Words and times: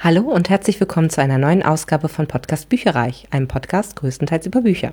Hallo 0.00 0.20
und 0.20 0.48
herzlich 0.48 0.78
willkommen 0.78 1.10
zu 1.10 1.20
einer 1.20 1.38
neuen 1.38 1.64
Ausgabe 1.64 2.08
von 2.08 2.28
Podcast 2.28 2.68
Bücherreich, 2.68 3.26
einem 3.32 3.48
Podcast 3.48 3.96
größtenteils 3.96 4.46
über 4.46 4.60
Bücher. 4.60 4.92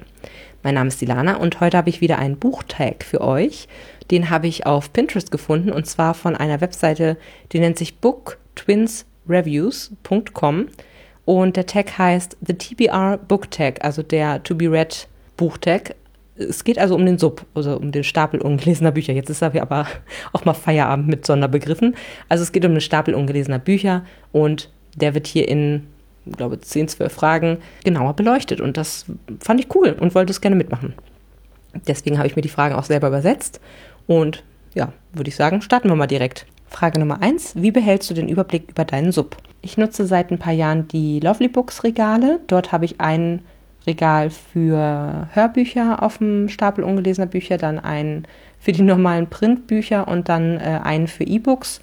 Mein 0.63 0.73
Name 0.73 0.87
ist 0.87 0.99
Dilana 0.99 1.35
und 1.35 1.61
heute 1.61 1.77
habe 1.77 1.91
ich 1.91 2.01
wieder 2.01 2.17
einen 2.17 2.39
Buchtag 2.39 3.03
für 3.03 3.21
euch. 3.21 3.67
Den 4.09 4.31
habe 4.31 4.47
ich 4.47 4.65
auf 4.65 4.91
Pinterest 4.91 5.29
gefunden 5.29 5.71
und 5.71 5.85
zwar 5.85 6.15
von 6.15 6.35
einer 6.35 6.59
Webseite, 6.59 7.17
die 7.51 7.59
nennt 7.59 7.77
sich 7.77 7.99
booktwinsreviews.com 7.99 10.65
und 11.25 11.55
der 11.55 11.67
Tag 11.67 11.99
heißt 11.99 12.37
The 12.41 12.55
TBR 12.55 13.19
Book 13.19 13.51
Tag, 13.51 13.85
also 13.85 14.01
der 14.01 14.41
To 14.41 14.55
Be 14.55 14.71
Read 14.71 15.07
Buchtag. 15.37 15.93
Es 16.35 16.63
geht 16.63 16.79
also 16.79 16.95
um 16.95 17.05
den 17.05 17.19
Sub, 17.19 17.45
also 17.53 17.77
um 17.77 17.91
den 17.91 18.03
Stapel 18.03 18.41
ungelesener 18.41 18.91
Bücher. 18.91 19.13
Jetzt 19.13 19.29
ist 19.29 19.43
aber 19.43 19.85
auch 20.33 20.45
mal 20.45 20.55
Feierabend 20.55 21.07
mit 21.07 21.27
Sonderbegriffen. 21.27 21.95
Also 22.27 22.41
es 22.41 22.51
geht 22.51 22.65
um 22.65 22.71
den 22.71 22.81
Stapel 22.81 23.13
ungelesener 23.13 23.59
Bücher 23.59 24.03
und 24.31 24.71
der 24.95 25.13
wird 25.13 25.27
hier 25.27 25.47
in, 25.47 25.87
ich 26.25 26.37
glaube, 26.37 26.59
10, 26.59 26.87
12 26.87 27.13
Fragen 27.13 27.57
genauer 27.83 28.15
beleuchtet. 28.15 28.61
Und 28.61 28.77
das 28.77 29.05
fand 29.39 29.59
ich 29.59 29.73
cool 29.75 29.95
und 29.99 30.15
wollte 30.15 30.31
es 30.31 30.41
gerne 30.41 30.55
mitmachen. 30.55 30.93
Deswegen 31.87 32.17
habe 32.17 32.27
ich 32.27 32.35
mir 32.35 32.41
die 32.41 32.49
Fragen 32.49 32.75
auch 32.75 32.83
selber 32.83 33.09
übersetzt. 33.09 33.59
Und 34.07 34.43
ja, 34.73 34.93
würde 35.13 35.29
ich 35.29 35.35
sagen, 35.35 35.61
starten 35.61 35.89
wir 35.89 35.95
mal 35.95 36.07
direkt. 36.07 36.45
Frage 36.67 36.99
Nummer 36.99 37.21
1. 37.21 37.53
Wie 37.55 37.71
behältst 37.71 38.09
du 38.09 38.13
den 38.13 38.27
Überblick 38.27 38.69
über 38.69 38.85
deinen 38.85 39.11
Sub? 39.11 39.37
Ich 39.61 39.77
nutze 39.77 40.05
seit 40.05 40.31
ein 40.31 40.39
paar 40.39 40.53
Jahren 40.53 40.87
die 40.87 41.19
Lovely 41.19 41.47
Books 41.47 41.83
Regale. 41.83 42.39
Dort 42.47 42.71
habe 42.71 42.85
ich 42.85 42.99
ein 42.99 43.41
Regal 43.87 44.29
für 44.29 45.27
Hörbücher 45.33 46.01
auf 46.01 46.17
dem 46.17 46.49
Stapel 46.49 46.83
ungelesener 46.83 47.27
Bücher, 47.27 47.57
dann 47.57 47.79
einen 47.79 48.27
für 48.59 48.71
die 48.71 48.81
normalen 48.81 49.27
Printbücher 49.27 50.07
und 50.07 50.27
dann 50.27 50.59
äh, 50.59 50.79
einen 50.83 51.07
für 51.07 51.23
E-Books. 51.23 51.81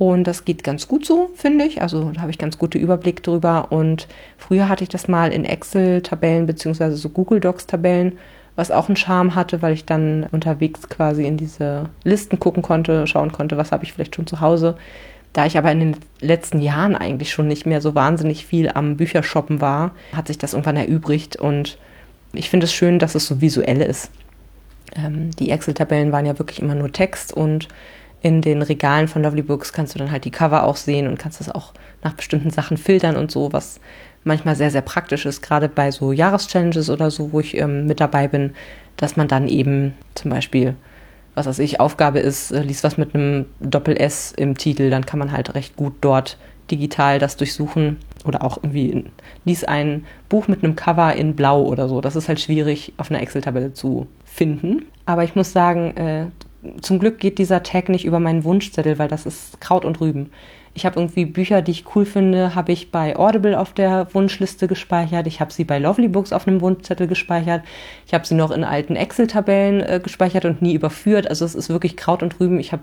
Und 0.00 0.24
das 0.24 0.46
geht 0.46 0.64
ganz 0.64 0.88
gut 0.88 1.04
so, 1.04 1.28
finde 1.34 1.66
ich. 1.66 1.82
Also 1.82 2.12
da 2.12 2.22
habe 2.22 2.30
ich 2.30 2.38
ganz 2.38 2.56
gute 2.56 2.78
Überblick 2.78 3.22
drüber. 3.22 3.66
Und 3.68 4.08
früher 4.38 4.70
hatte 4.70 4.82
ich 4.82 4.88
das 4.88 5.08
mal 5.08 5.30
in 5.30 5.44
Excel-Tabellen 5.44 6.46
beziehungsweise 6.46 6.96
so 6.96 7.10
Google 7.10 7.38
Docs-Tabellen, 7.38 8.16
was 8.56 8.70
auch 8.70 8.88
einen 8.88 8.96
Charme 8.96 9.34
hatte, 9.34 9.60
weil 9.60 9.74
ich 9.74 9.84
dann 9.84 10.26
unterwegs 10.32 10.88
quasi 10.88 11.26
in 11.26 11.36
diese 11.36 11.90
Listen 12.02 12.40
gucken 12.40 12.62
konnte, 12.62 13.06
schauen 13.06 13.30
konnte, 13.30 13.58
was 13.58 13.72
habe 13.72 13.84
ich 13.84 13.92
vielleicht 13.92 14.16
schon 14.16 14.26
zu 14.26 14.40
Hause. 14.40 14.78
Da 15.34 15.44
ich 15.44 15.58
aber 15.58 15.70
in 15.70 15.80
den 15.80 15.96
letzten 16.22 16.62
Jahren 16.62 16.96
eigentlich 16.96 17.30
schon 17.30 17.46
nicht 17.46 17.66
mehr 17.66 17.82
so 17.82 17.94
wahnsinnig 17.94 18.46
viel 18.46 18.70
am 18.70 18.96
Büchershoppen 18.96 19.60
war, 19.60 19.90
hat 20.16 20.28
sich 20.28 20.38
das 20.38 20.54
irgendwann 20.54 20.78
erübrigt. 20.78 21.36
Und 21.36 21.76
ich 22.32 22.48
finde 22.48 22.64
es 22.64 22.72
schön, 22.72 23.00
dass 23.00 23.14
es 23.14 23.26
so 23.26 23.42
visuell 23.42 23.82
ist. 23.82 24.10
Ähm, 24.96 25.30
die 25.32 25.50
Excel-Tabellen 25.50 26.10
waren 26.10 26.24
ja 26.24 26.38
wirklich 26.38 26.62
immer 26.62 26.74
nur 26.74 26.90
Text 26.90 27.34
und 27.34 27.68
in 28.22 28.42
den 28.42 28.62
Regalen 28.62 29.08
von 29.08 29.22
Lovely 29.22 29.42
Books 29.42 29.72
kannst 29.72 29.94
du 29.94 29.98
dann 29.98 30.10
halt 30.10 30.24
die 30.24 30.30
Cover 30.30 30.64
auch 30.64 30.76
sehen 30.76 31.06
und 31.06 31.18
kannst 31.18 31.40
das 31.40 31.50
auch 31.50 31.72
nach 32.02 32.14
bestimmten 32.14 32.50
Sachen 32.50 32.76
filtern 32.76 33.16
und 33.16 33.30
so, 33.30 33.52
was 33.52 33.80
manchmal 34.24 34.56
sehr, 34.56 34.70
sehr 34.70 34.82
praktisch 34.82 35.24
ist, 35.26 35.42
gerade 35.42 35.68
bei 35.68 35.90
so 35.90 36.12
Jahreschallenges 36.12 36.90
oder 36.90 37.10
so, 37.10 37.32
wo 37.32 37.40
ich 37.40 37.56
ähm, 37.56 37.86
mit 37.86 38.00
dabei 38.00 38.28
bin, 38.28 38.52
dass 38.96 39.16
man 39.16 39.28
dann 39.28 39.48
eben 39.48 39.94
zum 40.14 40.30
Beispiel, 40.30 40.74
was 41.34 41.46
weiß 41.46 41.58
ich, 41.60 41.80
Aufgabe 41.80 42.18
ist, 42.18 42.50
äh, 42.50 42.62
liest 42.62 42.84
was 42.84 42.98
mit 42.98 43.14
einem 43.14 43.46
Doppel-S 43.60 44.32
im 44.36 44.56
Titel, 44.58 44.90
dann 44.90 45.06
kann 45.06 45.18
man 45.18 45.32
halt 45.32 45.54
recht 45.54 45.76
gut 45.76 45.94
dort 46.02 46.36
digital 46.70 47.18
das 47.18 47.36
durchsuchen 47.36 47.96
oder 48.24 48.44
auch 48.44 48.58
irgendwie 48.58 49.06
lies 49.44 49.64
ein 49.64 50.04
Buch 50.28 50.46
mit 50.46 50.62
einem 50.62 50.76
Cover 50.76 51.14
in 51.14 51.34
Blau 51.34 51.62
oder 51.64 51.88
so. 51.88 52.00
Das 52.00 52.14
ist 52.14 52.28
halt 52.28 52.40
schwierig 52.40 52.92
auf 52.96 53.10
einer 53.10 53.20
Excel-Tabelle 53.22 53.72
zu 53.72 54.06
finden. 54.24 54.86
Aber 55.06 55.24
ich 55.24 55.34
muss 55.34 55.52
sagen, 55.52 55.96
äh, 55.96 56.26
zum 56.80 56.98
Glück 56.98 57.18
geht 57.18 57.38
dieser 57.38 57.62
Tag 57.62 57.88
nicht 57.88 58.04
über 58.04 58.20
meinen 58.20 58.44
Wunschzettel, 58.44 58.98
weil 58.98 59.08
das 59.08 59.26
ist 59.26 59.60
Kraut 59.60 59.84
und 59.84 60.00
Rüben. 60.00 60.30
Ich 60.72 60.86
habe 60.86 61.00
irgendwie 61.00 61.24
Bücher, 61.24 61.62
die 61.62 61.72
ich 61.72 61.84
cool 61.94 62.04
finde, 62.04 62.54
habe 62.54 62.70
ich 62.70 62.92
bei 62.92 63.16
Audible 63.16 63.58
auf 63.58 63.72
der 63.72 64.06
Wunschliste 64.14 64.68
gespeichert. 64.68 65.26
Ich 65.26 65.40
habe 65.40 65.52
sie 65.52 65.64
bei 65.64 65.78
Lovely 65.78 66.08
Books 66.08 66.32
auf 66.32 66.46
einem 66.46 66.60
Wunschzettel 66.60 67.08
gespeichert. 67.08 67.64
Ich 68.06 68.14
habe 68.14 68.26
sie 68.26 68.36
noch 68.36 68.52
in 68.52 68.62
alten 68.62 68.94
Excel-Tabellen 68.94 69.80
äh, 69.80 70.00
gespeichert 70.02 70.44
und 70.44 70.62
nie 70.62 70.74
überführt. 70.74 71.28
Also 71.28 71.44
es 71.44 71.56
ist 71.56 71.70
wirklich 71.70 71.96
Kraut 71.96 72.22
und 72.22 72.38
Rüben. 72.38 72.60
Ich 72.60 72.72
habe 72.72 72.82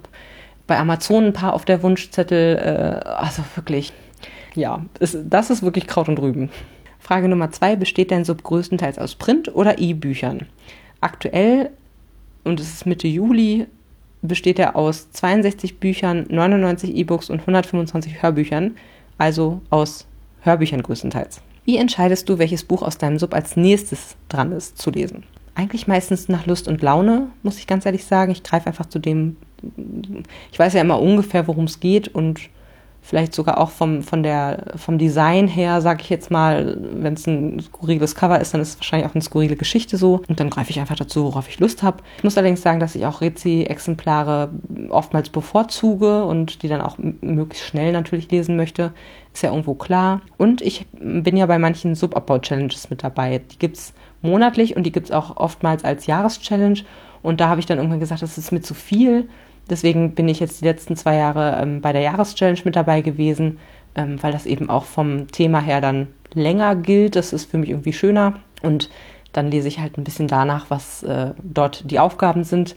bei 0.65 0.77
Amazon 0.77 1.27
ein 1.27 1.33
paar 1.33 1.53
auf 1.53 1.63
der 1.63 1.81
Wunschzettel. 1.81 2.57
Äh, 2.57 3.07
also 3.07 3.43
wirklich, 3.55 3.93
ja, 4.53 4.85
es, 4.99 5.17
das 5.23 5.49
ist 5.49 5.63
wirklich 5.63 5.87
Kraut 5.87 6.09
und 6.09 6.19
Rüben. 6.19 6.49
Frage 6.99 7.29
Nummer 7.29 7.51
zwei, 7.51 7.77
besteht 7.77 8.11
dein 8.11 8.25
Sub 8.25 8.43
größtenteils 8.43 8.99
aus 8.99 9.15
Print- 9.15 9.55
oder 9.55 9.79
E-Büchern? 9.79 10.47
Aktuell 10.99 11.69
und 12.47 12.59
es 12.59 12.73
ist 12.73 12.85
Mitte 12.85 13.07
Juli, 13.07 13.67
besteht 14.21 14.59
er 14.59 14.75
aus 14.75 15.11
62 15.11 15.79
Büchern, 15.79 16.25
99 16.29 16.95
E-Books 16.95 17.29
und 17.29 17.41
125 17.41 18.21
Hörbüchern, 18.21 18.75
also 19.17 19.61
aus 19.69 20.07
Hörbüchern 20.41 20.81
größtenteils. 20.81 21.41
Wie 21.65 21.77
entscheidest 21.77 22.29
du, 22.29 22.37
welches 22.39 22.63
Buch 22.63 22.81
aus 22.81 22.97
deinem 22.97 23.19
Sub 23.19 23.33
als 23.33 23.57
nächstes 23.57 24.15
dran 24.29 24.51
ist 24.51 24.77
zu 24.77 24.89
lesen? 24.89 25.23
Eigentlich 25.53 25.87
meistens 25.87 26.29
nach 26.29 26.45
Lust 26.45 26.67
und 26.67 26.81
Laune, 26.81 27.27
muss 27.43 27.57
ich 27.57 27.67
ganz 27.67 27.85
ehrlich 27.85 28.05
sagen. 28.05 28.31
Ich 28.31 28.43
greife 28.43 28.67
einfach 28.67 28.85
zu 28.85 28.99
dem, 28.99 29.37
ich 30.51 30.59
weiß 30.59 30.73
ja 30.73 30.81
immer 30.81 31.01
ungefähr, 31.01 31.47
worum 31.47 31.65
es 31.65 31.79
geht 31.79 32.07
und 32.07 32.39
vielleicht 33.07 33.33
sogar 33.33 33.57
auch 33.57 33.69
vom, 33.69 34.03
von 34.03 34.21
der, 34.21 34.73
vom 34.75 34.97
Design 34.97 35.47
her, 35.47 35.79
sage 35.79 36.01
ich 36.01 36.09
jetzt 36.09 36.29
mal, 36.29 36.77
wenn 36.91 37.13
es 37.13 37.25
ein 37.25 37.61
skurriles 37.61 38.15
Cover 38.15 38.41
ist, 38.41 38.53
dann 38.53 38.59
ist 38.59 38.69
es 38.71 38.77
wahrscheinlich 38.79 39.09
auch 39.09 39.15
eine 39.15 39.21
skurrile 39.21 39.55
Geschichte 39.55 39.95
so. 39.95 40.23
Und 40.27 40.41
dann 40.41 40.49
greife 40.49 40.71
ich 40.71 40.79
einfach 40.81 40.97
dazu, 40.97 41.23
worauf 41.23 41.47
ich 41.47 41.57
Lust 41.57 41.83
habe. 41.83 42.03
Ich 42.17 42.25
muss 42.25 42.37
allerdings 42.37 42.61
sagen, 42.61 42.81
dass 42.81 42.95
ich 42.95 43.05
auch 43.05 43.21
Rezi-Exemplare 43.21 44.49
oftmals 44.89 45.29
bevorzuge 45.29 46.25
und 46.25 46.63
die 46.63 46.67
dann 46.67 46.81
auch 46.81 46.97
möglichst 46.97 47.65
schnell 47.65 47.93
natürlich 47.93 48.29
lesen 48.29 48.57
möchte. 48.57 48.91
Ist 49.33 49.43
ja 49.43 49.51
irgendwo 49.51 49.75
klar. 49.75 50.19
Und 50.35 50.61
ich 50.61 50.85
bin 50.91 51.37
ja 51.37 51.45
bei 51.45 51.59
manchen 51.59 51.95
Subabbau-Challenges 51.95 52.89
mit 52.89 53.03
dabei. 53.03 53.39
Die 53.39 53.57
gibt 53.57 53.77
es 53.77 53.93
monatlich 54.21 54.75
und 54.75 54.83
die 54.83 54.91
gibt 54.91 55.05
es 55.05 55.11
auch 55.13 55.37
oftmals 55.37 55.85
als 55.85 56.07
Jahreschallenge. 56.07 56.81
Und 57.23 57.39
da 57.39 57.47
habe 57.47 57.61
ich 57.61 57.65
dann 57.65 57.77
irgendwann 57.77 58.01
gesagt, 58.01 58.21
das 58.21 58.37
ist 58.37 58.51
mir 58.51 58.61
zu 58.61 58.73
viel 58.73 59.29
Deswegen 59.69 60.15
bin 60.15 60.27
ich 60.27 60.39
jetzt 60.39 60.61
die 60.61 60.65
letzten 60.65 60.95
zwei 60.95 61.15
Jahre 61.15 61.59
ähm, 61.61 61.81
bei 61.81 61.93
der 61.93 62.01
Jahreschallenge 62.01 62.61
mit 62.63 62.75
dabei 62.75 63.01
gewesen, 63.01 63.59
ähm, 63.95 64.21
weil 64.21 64.31
das 64.31 64.45
eben 64.45 64.69
auch 64.69 64.85
vom 64.85 65.27
Thema 65.27 65.59
her 65.61 65.81
dann 65.81 66.07
länger 66.33 66.75
gilt. 66.75 67.15
Das 67.15 67.33
ist 67.33 67.49
für 67.49 67.57
mich 67.57 67.69
irgendwie 67.69 67.93
schöner. 67.93 68.33
Und 68.61 68.89
dann 69.33 69.51
lese 69.51 69.67
ich 69.67 69.79
halt 69.79 69.97
ein 69.97 70.03
bisschen 70.03 70.27
danach, 70.27 70.65
was 70.69 71.03
äh, 71.03 71.31
dort 71.43 71.89
die 71.91 71.99
Aufgaben 71.99 72.43
sind. 72.43 72.75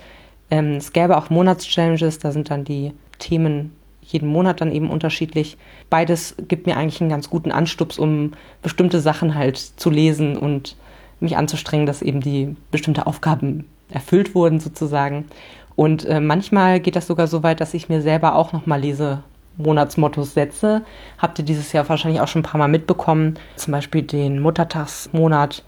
Ähm, 0.50 0.76
es 0.76 0.92
gäbe 0.92 1.16
auch 1.16 1.30
Monatschallenges, 1.30 2.18
da 2.18 2.32
sind 2.32 2.50
dann 2.50 2.64
die 2.64 2.92
Themen 3.18 3.72
jeden 4.02 4.28
Monat 4.28 4.60
dann 4.60 4.72
eben 4.72 4.90
unterschiedlich. 4.90 5.56
Beides 5.88 6.34
gibt 6.48 6.66
mir 6.66 6.76
eigentlich 6.76 7.00
einen 7.00 7.10
ganz 7.10 7.30
guten 7.30 7.52
Anstups, 7.52 7.98
um 7.98 8.32
bestimmte 8.62 9.00
Sachen 9.00 9.34
halt 9.34 9.56
zu 9.56 9.90
lesen 9.90 10.36
und 10.36 10.76
mich 11.20 11.36
anzustrengen, 11.36 11.86
dass 11.86 12.02
eben 12.02 12.20
die 12.20 12.56
bestimmte 12.70 13.06
Aufgaben 13.06 13.66
erfüllt 13.90 14.34
wurden 14.34 14.60
sozusagen. 14.60 15.26
Und 15.80 16.04
äh, 16.04 16.20
manchmal 16.20 16.78
geht 16.78 16.94
das 16.94 17.06
sogar 17.06 17.26
so 17.26 17.42
weit, 17.42 17.62
dass 17.62 17.72
ich 17.72 17.88
mir 17.88 18.02
selber 18.02 18.34
auch 18.34 18.52
nochmal 18.52 18.82
lese. 18.82 19.22
Monatsmottos 19.56 20.34
setze. 20.34 20.82
Habt 21.16 21.38
ihr 21.38 21.44
dieses 21.46 21.72
Jahr 21.72 21.88
wahrscheinlich 21.88 22.20
auch 22.20 22.28
schon 22.28 22.40
ein 22.40 22.44
paar 22.50 22.58
Mal 22.58 22.68
mitbekommen. 22.68 23.38
Zum 23.56 23.72
Beispiel 23.72 24.02
den 24.02 24.40
Muttertagsmonat, 24.40 25.64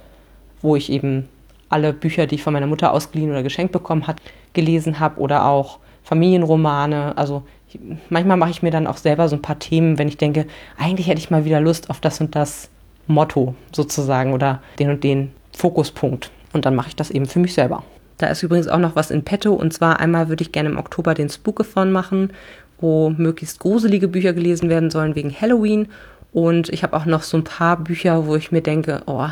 wo 0.60 0.76
ich 0.76 0.92
eben 0.92 1.30
alle 1.70 1.94
Bücher, 1.94 2.26
die 2.26 2.34
ich 2.34 2.42
von 2.42 2.52
meiner 2.52 2.66
Mutter 2.66 2.92
ausgeliehen 2.92 3.30
oder 3.30 3.42
geschenkt 3.42 3.72
bekommen 3.72 4.06
hat, 4.06 4.20
gelesen 4.52 5.00
habe 5.00 5.18
oder 5.18 5.46
auch 5.46 5.78
Familienromane. 6.04 7.16
Also 7.16 7.44
ich, 7.70 7.80
manchmal 8.10 8.36
mache 8.36 8.50
ich 8.50 8.62
mir 8.62 8.70
dann 8.70 8.86
auch 8.86 8.98
selber 8.98 9.30
so 9.30 9.36
ein 9.36 9.42
paar 9.42 9.60
Themen, 9.60 9.96
wenn 9.96 10.08
ich 10.08 10.18
denke, 10.18 10.46
eigentlich 10.76 11.06
hätte 11.06 11.20
ich 11.20 11.30
mal 11.30 11.46
wieder 11.46 11.62
Lust 11.62 11.88
auf 11.88 12.00
das 12.00 12.20
und 12.20 12.36
das 12.36 12.68
Motto 13.06 13.54
sozusagen 13.74 14.34
oder 14.34 14.60
den 14.78 14.90
und 14.90 15.04
den 15.04 15.32
Fokuspunkt. 15.56 16.30
Und 16.52 16.66
dann 16.66 16.74
mache 16.74 16.88
ich 16.88 16.96
das 16.96 17.10
eben 17.10 17.24
für 17.24 17.38
mich 17.38 17.54
selber. 17.54 17.82
Da 18.22 18.28
ist 18.28 18.44
übrigens 18.44 18.68
auch 18.68 18.78
noch 18.78 18.94
was 18.94 19.10
in 19.10 19.24
petto. 19.24 19.52
Und 19.52 19.72
zwar 19.72 19.98
einmal 19.98 20.28
würde 20.28 20.42
ich 20.42 20.52
gerne 20.52 20.68
im 20.68 20.78
Oktober 20.78 21.12
den 21.12 21.28
Spookathon 21.28 21.90
machen, 21.90 22.30
wo 22.78 23.10
möglichst 23.10 23.58
gruselige 23.58 24.06
Bücher 24.06 24.32
gelesen 24.32 24.70
werden 24.70 24.92
sollen 24.92 25.16
wegen 25.16 25.34
Halloween. 25.34 25.88
Und 26.32 26.68
ich 26.68 26.84
habe 26.84 26.96
auch 26.96 27.04
noch 27.04 27.24
so 27.24 27.36
ein 27.36 27.42
paar 27.42 27.76
Bücher, 27.78 28.28
wo 28.28 28.36
ich 28.36 28.52
mir 28.52 28.60
denke, 28.60 29.02
oh, 29.06 29.26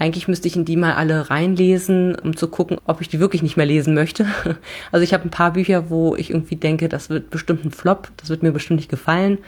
eigentlich 0.00 0.26
müsste 0.26 0.48
ich 0.48 0.56
in 0.56 0.64
die 0.64 0.76
mal 0.76 0.94
alle 0.94 1.30
reinlesen, 1.30 2.16
um 2.16 2.36
zu 2.36 2.48
gucken, 2.48 2.78
ob 2.84 3.00
ich 3.00 3.08
die 3.08 3.20
wirklich 3.20 3.42
nicht 3.42 3.56
mehr 3.56 3.64
lesen 3.64 3.94
möchte. 3.94 4.26
Also 4.90 5.04
ich 5.04 5.14
habe 5.14 5.22
ein 5.22 5.30
paar 5.30 5.52
Bücher, 5.52 5.88
wo 5.88 6.16
ich 6.16 6.30
irgendwie 6.30 6.56
denke, 6.56 6.88
das 6.88 7.08
wird 7.08 7.30
bestimmt 7.30 7.64
ein 7.64 7.70
Flop, 7.70 8.08
das 8.16 8.28
wird 8.28 8.42
mir 8.42 8.50
bestimmt 8.50 8.80
nicht 8.80 8.90
gefallen. 8.90 9.38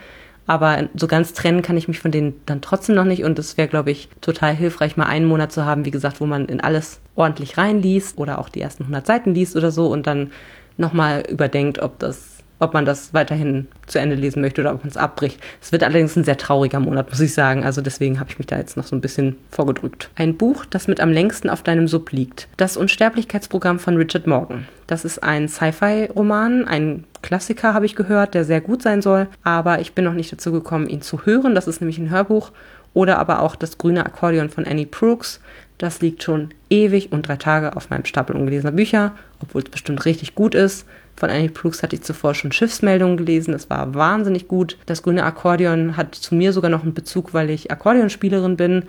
Aber 0.49 0.89
so 0.97 1.07
ganz 1.07 1.35
trennen 1.35 1.61
kann 1.61 1.77
ich 1.77 1.89
mich 1.89 2.01
von 2.01 2.11
denen 2.11 2.41
dann 2.47 2.63
trotzdem 2.63 2.95
noch 2.97 3.05
nicht. 3.05 3.23
Und 3.23 3.39
es 3.39 3.59
wäre, 3.59 3.69
glaube 3.69 3.91
ich, 3.91 4.09
total 4.23 4.55
hilfreich, 4.57 4.97
mal 4.97 5.05
einen 5.05 5.27
Monat 5.27 5.53
zu 5.53 5.67
haben, 5.67 5.85
wie 5.85 5.91
gesagt, 5.91 6.23
wo 6.23 6.27
man 6.27 6.47
in 6.47 6.61
alles 6.61 7.01
ordentlich 7.15 7.59
reinliest 7.59 8.17
oder 8.17 8.39
auch 8.39 8.49
die 8.49 8.63
ersten 8.63 8.85
100 8.85 9.07
Seiten 9.07 9.35
liest 9.35 9.57
oder 9.57 9.71
so 9.71 9.89
und 9.89 10.07
dann 10.07 10.33
nochmal 10.79 11.23
überdenkt, 11.29 11.81
ob 11.81 11.99
das 11.99 12.38
ob 12.59 12.75
man 12.75 12.85
das 12.85 13.15
weiterhin 13.15 13.69
zu 13.87 13.99
Ende 13.99 14.17
lesen 14.17 14.41
möchte 14.41 14.61
oder 14.61 14.75
ob 14.75 14.81
man 14.81 14.89
es 14.89 14.97
abbricht. 14.97 15.41
Es 15.61 15.73
wird 15.73 15.83
allerdings 15.85 16.17
ein 16.17 16.25
sehr 16.25 16.37
trauriger 16.37 16.81
Monat, 16.81 17.11
muss 17.11 17.21
ich 17.21 17.35
sagen. 17.35 17.65
Also 17.65 17.81
deswegen 17.81 18.21
habe 18.21 18.31
ich 18.31 18.39
mich 18.39 18.47
da 18.47 18.57
jetzt 18.57 18.77
noch 18.77 18.85
so 18.85 18.97
ein 18.97 19.01
bisschen 19.01 19.37
vorgedrückt. 19.51 20.11
Ein 20.17 20.37
Buch, 20.37 20.65
das 20.65 20.89
mit 20.89 21.01
am 21.01 21.11
längsten 21.11 21.51
auf 21.51 21.63
deinem 21.63 21.89
Sub 21.89 22.11
liegt. 22.11 22.49
Das 22.57 22.77
Unsterblichkeitsprogramm 22.77 23.79
von 23.79 23.97
Richard 23.97 24.27
Morgan. 24.27 24.67
Das 24.87 25.05
ist 25.05 25.23
ein 25.23 25.49
Sci-Fi-Roman, 25.49 26.67
ein 26.67 27.05
Klassiker 27.21 27.75
habe 27.75 27.85
ich 27.85 27.97
gehört, 27.97 28.35
der 28.35 28.45
sehr 28.45 28.61
gut 28.61 28.81
sein 28.81 29.03
soll, 29.03 29.27
aber 29.43 29.81
ich 29.81 29.93
bin 29.93 30.05
noch 30.05 30.15
nicht 30.15 30.33
dazu 30.33 30.53
gekommen, 30.53 30.89
ihn 30.89 31.03
zu 31.03 31.27
hören. 31.27 31.55
Das 31.55 31.67
ist 31.67 31.81
nämlich 31.81 31.99
ein 31.99 32.11
Hörbuch. 32.11 32.53
Oder 32.95 33.19
aber 33.19 33.43
auch 33.43 33.55
das 33.55 33.79
grüne 33.79 34.05
Akkordeon 34.07 34.49
von 34.49 34.67
Annie 34.67 34.87
Brooks. 34.87 35.41
Das 35.77 36.01
liegt 36.01 36.23
schon 36.23 36.51
ewig 36.71 37.13
und 37.13 37.29
drei 37.29 37.37
Tage 37.37 37.77
auf 37.77 37.91
meinem 37.91 38.05
Stapel 38.05 38.35
ungelesener 38.35 38.73
Bücher, 38.73 39.13
obwohl 39.41 39.63
es 39.63 39.71
bestimmt 39.71 40.05
richtig 40.05 40.35
gut 40.35 40.55
ist. 40.55 40.87
Von 41.19 41.31
Annie 41.31 41.49
Brooks 41.49 41.83
hatte 41.83 41.97
ich 41.97 42.03
zuvor 42.03 42.35
schon 42.35 42.53
Schiffsmeldungen 42.53 43.17
gelesen. 43.17 43.51
Das 43.51 43.69
war 43.69 43.93
wahnsinnig 43.95 44.47
gut. 44.47 44.77
Das 44.87 45.03
grüne 45.03 45.25
Akkordeon 45.25 45.97
hat 45.97 46.15
zu 46.15 46.35
mir 46.37 46.53
sogar 46.53 46.71
noch 46.71 46.85
einen 46.85 46.95
Bezug, 46.95 47.35
weil 47.35 47.51
ich 47.51 47.73
Akkordeonspielerin 47.73 48.57
bin. 48.57 48.85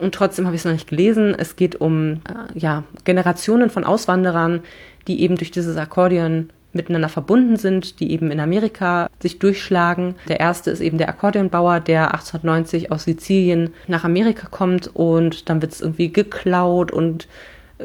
Und 0.00 0.14
trotzdem 0.14 0.46
habe 0.46 0.56
ich 0.56 0.62
es 0.62 0.64
noch 0.64 0.72
nicht 0.72 0.88
gelesen. 0.88 1.34
Es 1.36 1.56
geht 1.56 1.78
um 1.80 2.14
äh, 2.14 2.58
ja, 2.58 2.84
Generationen 3.04 3.68
von 3.68 3.84
Auswanderern, 3.84 4.60
die 5.06 5.20
eben 5.20 5.36
durch 5.36 5.50
dieses 5.50 5.76
Akkordeon 5.76 6.48
miteinander 6.72 7.08
verbunden 7.08 7.56
sind, 7.56 8.00
die 8.00 8.10
eben 8.12 8.30
in 8.30 8.40
Amerika 8.40 9.08
sich 9.20 9.38
durchschlagen. 9.38 10.14
Der 10.28 10.40
erste 10.40 10.70
ist 10.70 10.80
eben 10.80 10.98
der 10.98 11.08
Akkordeonbauer, 11.08 11.80
der 11.80 12.14
1890 12.14 12.92
aus 12.92 13.04
Sizilien 13.04 13.74
nach 13.86 14.04
Amerika 14.04 14.48
kommt 14.48 14.90
und 14.94 15.48
dann 15.48 15.60
wird 15.60 15.72
es 15.72 15.80
irgendwie 15.80 16.12
geklaut 16.12 16.90
und 16.90 17.28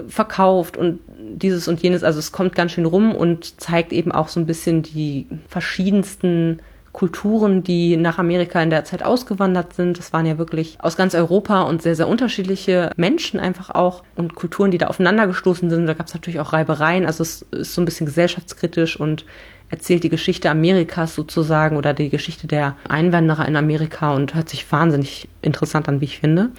verkauft 0.07 0.77
und 0.77 0.99
dieses 1.19 1.67
und 1.67 1.81
jenes. 1.81 2.03
Also 2.03 2.19
es 2.19 2.31
kommt 2.31 2.55
ganz 2.55 2.71
schön 2.73 2.85
rum 2.85 3.13
und 3.13 3.59
zeigt 3.59 3.91
eben 3.91 4.11
auch 4.11 4.27
so 4.29 4.39
ein 4.39 4.45
bisschen 4.45 4.83
die 4.83 5.27
verschiedensten 5.47 6.61
Kulturen, 6.93 7.63
die 7.63 7.95
nach 7.95 8.17
Amerika 8.17 8.61
in 8.61 8.69
der 8.69 8.83
Zeit 8.83 9.03
ausgewandert 9.03 9.73
sind. 9.73 9.97
Das 9.97 10.11
waren 10.11 10.25
ja 10.25 10.37
wirklich 10.37 10.77
aus 10.81 10.97
ganz 10.97 11.15
Europa 11.15 11.61
und 11.61 11.81
sehr, 11.81 11.95
sehr 11.95 12.07
unterschiedliche 12.07 12.91
Menschen 12.97 13.39
einfach 13.39 13.69
auch 13.69 14.03
und 14.15 14.35
Kulturen, 14.35 14.71
die 14.71 14.77
da 14.77 14.87
aufeinander 14.87 15.27
gestoßen 15.27 15.69
sind. 15.69 15.87
Da 15.87 15.93
gab 15.93 16.07
es 16.07 16.13
natürlich 16.13 16.39
auch 16.39 16.53
Reibereien. 16.53 17.05
Also 17.05 17.23
es 17.23 17.43
ist 17.51 17.73
so 17.73 17.81
ein 17.81 17.85
bisschen 17.85 18.05
gesellschaftskritisch 18.05 18.99
und 18.99 19.25
erzählt 19.69 20.03
die 20.03 20.09
Geschichte 20.09 20.49
Amerikas 20.49 21.15
sozusagen 21.15 21.77
oder 21.77 21.93
die 21.93 22.09
Geschichte 22.09 22.45
der 22.45 22.75
Einwanderer 22.89 23.47
in 23.47 23.55
Amerika 23.55 24.13
und 24.13 24.35
hört 24.35 24.49
sich 24.49 24.69
wahnsinnig 24.69 25.29
interessant 25.41 25.87
an, 25.87 26.01
wie 26.01 26.05
ich 26.05 26.19
finde. 26.19 26.49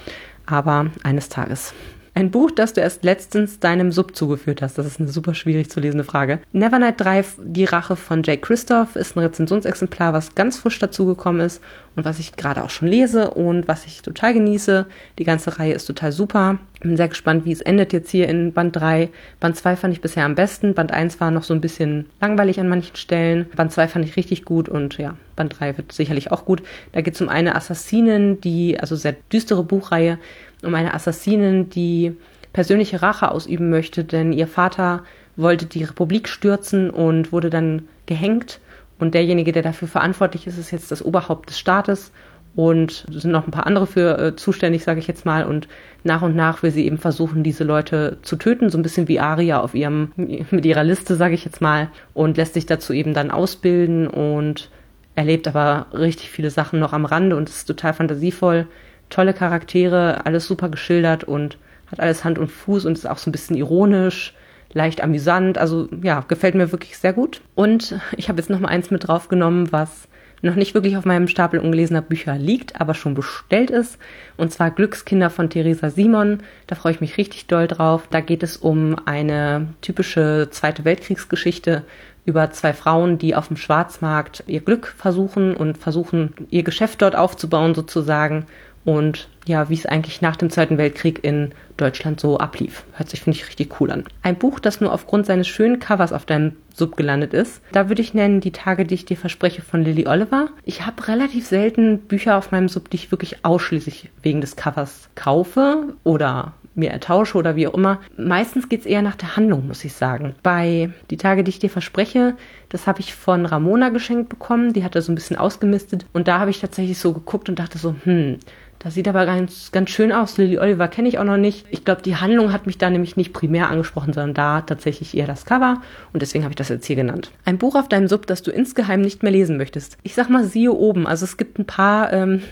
Aber 0.46 0.86
eines 1.02 1.28
Tages 1.28 1.74
ein 2.14 2.30
Buch, 2.30 2.50
das 2.50 2.74
du 2.74 2.80
erst 2.80 3.04
letztens 3.04 3.58
deinem 3.58 3.90
Sub 3.90 4.14
zugeführt 4.14 4.60
hast. 4.60 4.76
Das 4.76 4.86
ist 4.86 5.00
eine 5.00 5.08
super 5.08 5.34
schwierig 5.34 5.70
zu 5.70 5.80
lesende 5.80 6.04
Frage. 6.04 6.40
Nevernight 6.52 7.00
Drive, 7.00 7.36
die 7.42 7.64
Rache 7.64 7.96
von 7.96 8.22
Jake 8.22 8.42
Christoph, 8.42 8.96
ist 8.96 9.16
ein 9.16 9.20
Rezensionsexemplar, 9.20 10.12
was 10.12 10.34
ganz 10.34 10.58
frisch 10.58 10.78
dazugekommen 10.78 11.40
ist 11.40 11.62
und 11.96 12.04
was 12.04 12.18
ich 12.18 12.36
gerade 12.36 12.64
auch 12.64 12.70
schon 12.70 12.88
lese 12.88 13.30
und 13.30 13.66
was 13.66 13.86
ich 13.86 14.02
total 14.02 14.34
genieße. 14.34 14.86
Die 15.18 15.24
ganze 15.24 15.58
Reihe 15.58 15.72
ist 15.72 15.86
total 15.86 16.12
super. 16.12 16.58
Bin 16.80 16.96
sehr 16.96 17.08
gespannt, 17.08 17.44
wie 17.44 17.52
es 17.52 17.60
endet 17.60 17.92
jetzt 17.92 18.10
hier 18.10 18.28
in 18.28 18.52
Band 18.52 18.76
3. 18.76 19.08
Band 19.40 19.56
2 19.56 19.76
fand 19.76 19.94
ich 19.94 20.00
bisher 20.00 20.24
am 20.24 20.34
besten. 20.34 20.74
Band 20.74 20.92
1 20.92 21.20
war 21.20 21.30
noch 21.30 21.44
so 21.44 21.54
ein 21.54 21.60
bisschen 21.60 22.06
langweilig 22.20 22.60
an 22.60 22.68
manchen 22.68 22.96
Stellen. 22.96 23.46
Band 23.56 23.72
2 23.72 23.88
fand 23.88 24.04
ich 24.04 24.16
richtig 24.16 24.44
gut 24.44 24.68
und 24.68 24.98
ja, 24.98 25.16
Band 25.36 25.58
3 25.58 25.76
wird 25.78 25.92
sicherlich 25.92 26.30
auch 26.30 26.44
gut. 26.44 26.62
Da 26.92 27.00
geht 27.00 27.14
es 27.14 27.20
um 27.20 27.28
eine 27.28 27.54
Assassinin, 27.54 28.40
die, 28.40 28.78
also 28.78 28.96
sehr 28.96 29.14
düstere 29.32 29.62
Buchreihe, 29.62 30.18
um 30.62 30.74
eine 30.74 30.94
Assassinin, 30.94 31.68
die 31.70 32.16
persönliche 32.52 33.02
Rache 33.02 33.30
ausüben 33.30 33.70
möchte, 33.70 34.04
denn 34.04 34.32
ihr 34.32 34.46
Vater 34.46 35.04
wollte 35.36 35.66
die 35.66 35.84
Republik 35.84 36.28
stürzen 36.28 36.90
und 36.90 37.32
wurde 37.32 37.50
dann 37.50 37.88
gehängt. 38.06 38.60
Und 38.98 39.14
derjenige, 39.14 39.52
der 39.52 39.62
dafür 39.62 39.88
verantwortlich 39.88 40.46
ist, 40.46 40.58
ist 40.58 40.70
jetzt 40.70 40.90
das 40.90 41.04
Oberhaupt 41.04 41.48
des 41.48 41.58
Staates 41.58 42.12
und 42.54 43.06
sind 43.10 43.32
noch 43.32 43.46
ein 43.46 43.50
paar 43.50 43.66
andere 43.66 43.86
für 43.86 44.18
äh, 44.18 44.36
zuständig, 44.36 44.84
sage 44.84 45.00
ich 45.00 45.06
jetzt 45.06 45.24
mal. 45.24 45.44
Und 45.46 45.68
nach 46.04 46.22
und 46.22 46.36
nach 46.36 46.62
will 46.62 46.70
sie 46.70 46.84
eben 46.84 46.98
versuchen, 46.98 47.42
diese 47.42 47.64
Leute 47.64 48.18
zu 48.22 48.36
töten, 48.36 48.68
so 48.68 48.78
ein 48.78 48.82
bisschen 48.82 49.08
wie 49.08 49.20
Aria 49.20 49.60
auf 49.60 49.74
ihrem 49.74 50.12
mit 50.16 50.66
ihrer 50.66 50.84
Liste, 50.84 51.16
sage 51.16 51.34
ich 51.34 51.44
jetzt 51.44 51.60
mal, 51.60 51.88
und 52.12 52.36
lässt 52.36 52.54
sich 52.54 52.66
dazu 52.66 52.92
eben 52.92 53.14
dann 53.14 53.30
ausbilden 53.30 54.06
und 54.06 54.70
erlebt 55.14 55.48
aber 55.48 55.86
richtig 55.92 56.30
viele 56.30 56.50
Sachen 56.50 56.78
noch 56.78 56.92
am 56.92 57.04
Rande 57.04 57.36
und 57.36 57.48
ist 57.48 57.64
total 57.64 57.94
fantasievoll 57.94 58.66
tolle 59.12 59.34
Charaktere, 59.34 60.26
alles 60.26 60.46
super 60.46 60.68
geschildert 60.68 61.24
und 61.24 61.58
hat 61.90 62.00
alles 62.00 62.24
Hand 62.24 62.38
und 62.38 62.50
Fuß 62.50 62.86
und 62.86 62.94
ist 62.94 63.08
auch 63.08 63.18
so 63.18 63.28
ein 63.30 63.32
bisschen 63.32 63.56
ironisch, 63.56 64.34
leicht 64.72 65.02
amüsant. 65.02 65.58
Also 65.58 65.88
ja, 66.02 66.24
gefällt 66.26 66.54
mir 66.54 66.72
wirklich 66.72 66.98
sehr 66.98 67.12
gut. 67.12 67.42
Und 67.54 68.00
ich 68.16 68.28
habe 68.28 68.38
jetzt 68.40 68.50
noch 68.50 68.60
mal 68.60 68.68
eins 68.68 68.90
mit 68.90 69.06
draufgenommen, 69.06 69.70
was 69.70 70.08
noch 70.44 70.56
nicht 70.56 70.74
wirklich 70.74 70.96
auf 70.96 71.04
meinem 71.04 71.28
Stapel 71.28 71.60
ungelesener 71.60 72.02
Bücher 72.02 72.36
liegt, 72.36 72.80
aber 72.80 72.94
schon 72.94 73.14
bestellt 73.14 73.70
ist. 73.70 73.98
Und 74.36 74.52
zwar 74.52 74.72
Glückskinder 74.72 75.30
von 75.30 75.50
Theresa 75.50 75.90
Simon. 75.90 76.40
Da 76.66 76.74
freue 76.74 76.92
ich 76.92 77.00
mich 77.00 77.16
richtig 77.16 77.46
doll 77.46 77.68
drauf. 77.68 78.08
Da 78.10 78.20
geht 78.20 78.42
es 78.42 78.56
um 78.56 78.96
eine 79.04 79.68
typische 79.82 80.48
Zweite 80.50 80.84
Weltkriegsgeschichte 80.84 81.84
über 82.24 82.50
zwei 82.50 82.72
Frauen, 82.72 83.18
die 83.18 83.34
auf 83.34 83.48
dem 83.48 83.56
Schwarzmarkt 83.56 84.44
ihr 84.46 84.60
Glück 84.60 84.94
versuchen 84.96 85.56
und 85.56 85.78
versuchen, 85.78 86.34
ihr 86.50 86.62
Geschäft 86.62 87.02
dort 87.02 87.16
aufzubauen 87.16 87.74
sozusagen 87.74 88.46
und 88.84 89.28
ja, 89.46 89.68
wie 89.68 89.74
es 89.74 89.86
eigentlich 89.86 90.22
nach 90.22 90.36
dem 90.36 90.50
Zweiten 90.50 90.78
Weltkrieg 90.78 91.24
in 91.24 91.52
Deutschland 91.76 92.20
so 92.20 92.38
ablief. 92.38 92.84
Hört 92.92 93.10
sich, 93.10 93.20
finde 93.22 93.38
ich, 93.38 93.46
richtig 93.46 93.80
cool 93.80 93.90
an. 93.90 94.04
Ein 94.22 94.36
Buch, 94.36 94.60
das 94.60 94.80
nur 94.80 94.92
aufgrund 94.92 95.26
seines 95.26 95.48
schönen 95.48 95.80
Covers 95.80 96.12
auf 96.12 96.26
deinem 96.26 96.56
Sub 96.74 96.96
gelandet 96.96 97.34
ist. 97.34 97.60
Da 97.72 97.88
würde 97.88 98.02
ich 98.02 98.14
nennen 98.14 98.40
Die 98.40 98.52
Tage, 98.52 98.84
die 98.84 98.94
ich 98.94 99.04
dir 99.04 99.16
verspreche 99.16 99.62
von 99.62 99.82
Lily 99.82 100.06
Oliver. 100.06 100.48
Ich 100.64 100.86
habe 100.86 101.08
relativ 101.08 101.46
selten 101.46 101.98
Bücher 101.98 102.36
auf 102.36 102.52
meinem 102.52 102.68
Sub, 102.68 102.88
die 102.90 102.96
ich 102.96 103.10
wirklich 103.10 103.44
ausschließlich 103.44 104.10
wegen 104.22 104.40
des 104.40 104.56
Covers 104.56 105.08
kaufe 105.14 105.94
oder 106.04 106.54
mir 106.74 106.90
ertausche 106.90 107.36
oder 107.36 107.56
wie 107.56 107.66
auch 107.66 107.74
immer. 107.74 108.00
Meistens 108.16 108.68
geht 108.68 108.80
es 108.80 108.86
eher 108.86 109.02
nach 109.02 109.16
der 109.16 109.36
Handlung, 109.36 109.66
muss 109.66 109.84
ich 109.84 109.92
sagen. 109.92 110.34
Bei 110.42 110.90
Die 111.10 111.16
Tage, 111.16 111.44
die 111.44 111.50
ich 111.50 111.58
dir 111.58 111.70
verspreche, 111.70 112.34
das 112.68 112.86
habe 112.86 113.00
ich 113.00 113.14
von 113.14 113.44
Ramona 113.44 113.90
geschenkt 113.90 114.28
bekommen. 114.28 114.72
Die 114.72 114.84
hat 114.84 114.94
da 114.94 115.02
so 115.02 115.12
ein 115.12 115.14
bisschen 115.14 115.36
ausgemistet. 115.36 116.06
Und 116.12 116.28
da 116.28 116.38
habe 116.38 116.50
ich 116.50 116.60
tatsächlich 116.60 116.98
so 116.98 117.12
geguckt 117.12 117.48
und 117.48 117.58
dachte 117.58 117.78
so, 117.78 117.94
hm, 118.04 118.38
das 118.82 118.94
sieht 118.94 119.06
aber 119.06 119.26
ganz, 119.26 119.70
ganz 119.70 119.90
schön 119.90 120.10
aus. 120.10 120.38
Lily 120.38 120.58
Oliver 120.58 120.88
kenne 120.88 121.08
ich 121.08 121.18
auch 121.18 121.24
noch 121.24 121.36
nicht. 121.36 121.66
Ich 121.70 121.84
glaube, 121.84 122.02
die 122.02 122.16
Handlung 122.16 122.52
hat 122.52 122.66
mich 122.66 122.78
da 122.78 122.90
nämlich 122.90 123.16
nicht 123.16 123.32
primär 123.32 123.70
angesprochen, 123.70 124.12
sondern 124.12 124.34
da 124.34 124.60
tatsächlich 124.62 125.16
eher 125.16 125.28
das 125.28 125.44
Cover. 125.44 125.80
Und 126.12 126.20
deswegen 126.20 126.42
habe 126.42 126.50
ich 126.50 126.56
das 126.56 126.68
jetzt 126.68 126.86
hier 126.86 126.96
genannt. 126.96 127.30
Ein 127.44 127.58
Buch 127.58 127.76
auf 127.76 127.88
deinem 127.88 128.08
Sub, 128.08 128.26
das 128.26 128.42
du 128.42 128.50
insgeheim 128.50 129.00
nicht 129.00 129.22
mehr 129.22 129.30
lesen 129.30 129.56
möchtest. 129.56 129.98
Ich 130.02 130.14
sag 130.14 130.28
mal, 130.28 130.44
siehe 130.44 130.72
oben. 130.72 131.06
Also 131.06 131.24
es 131.24 131.36
gibt 131.36 131.60
ein 131.60 131.64
paar, 131.64 132.12
ähm, 132.12 132.42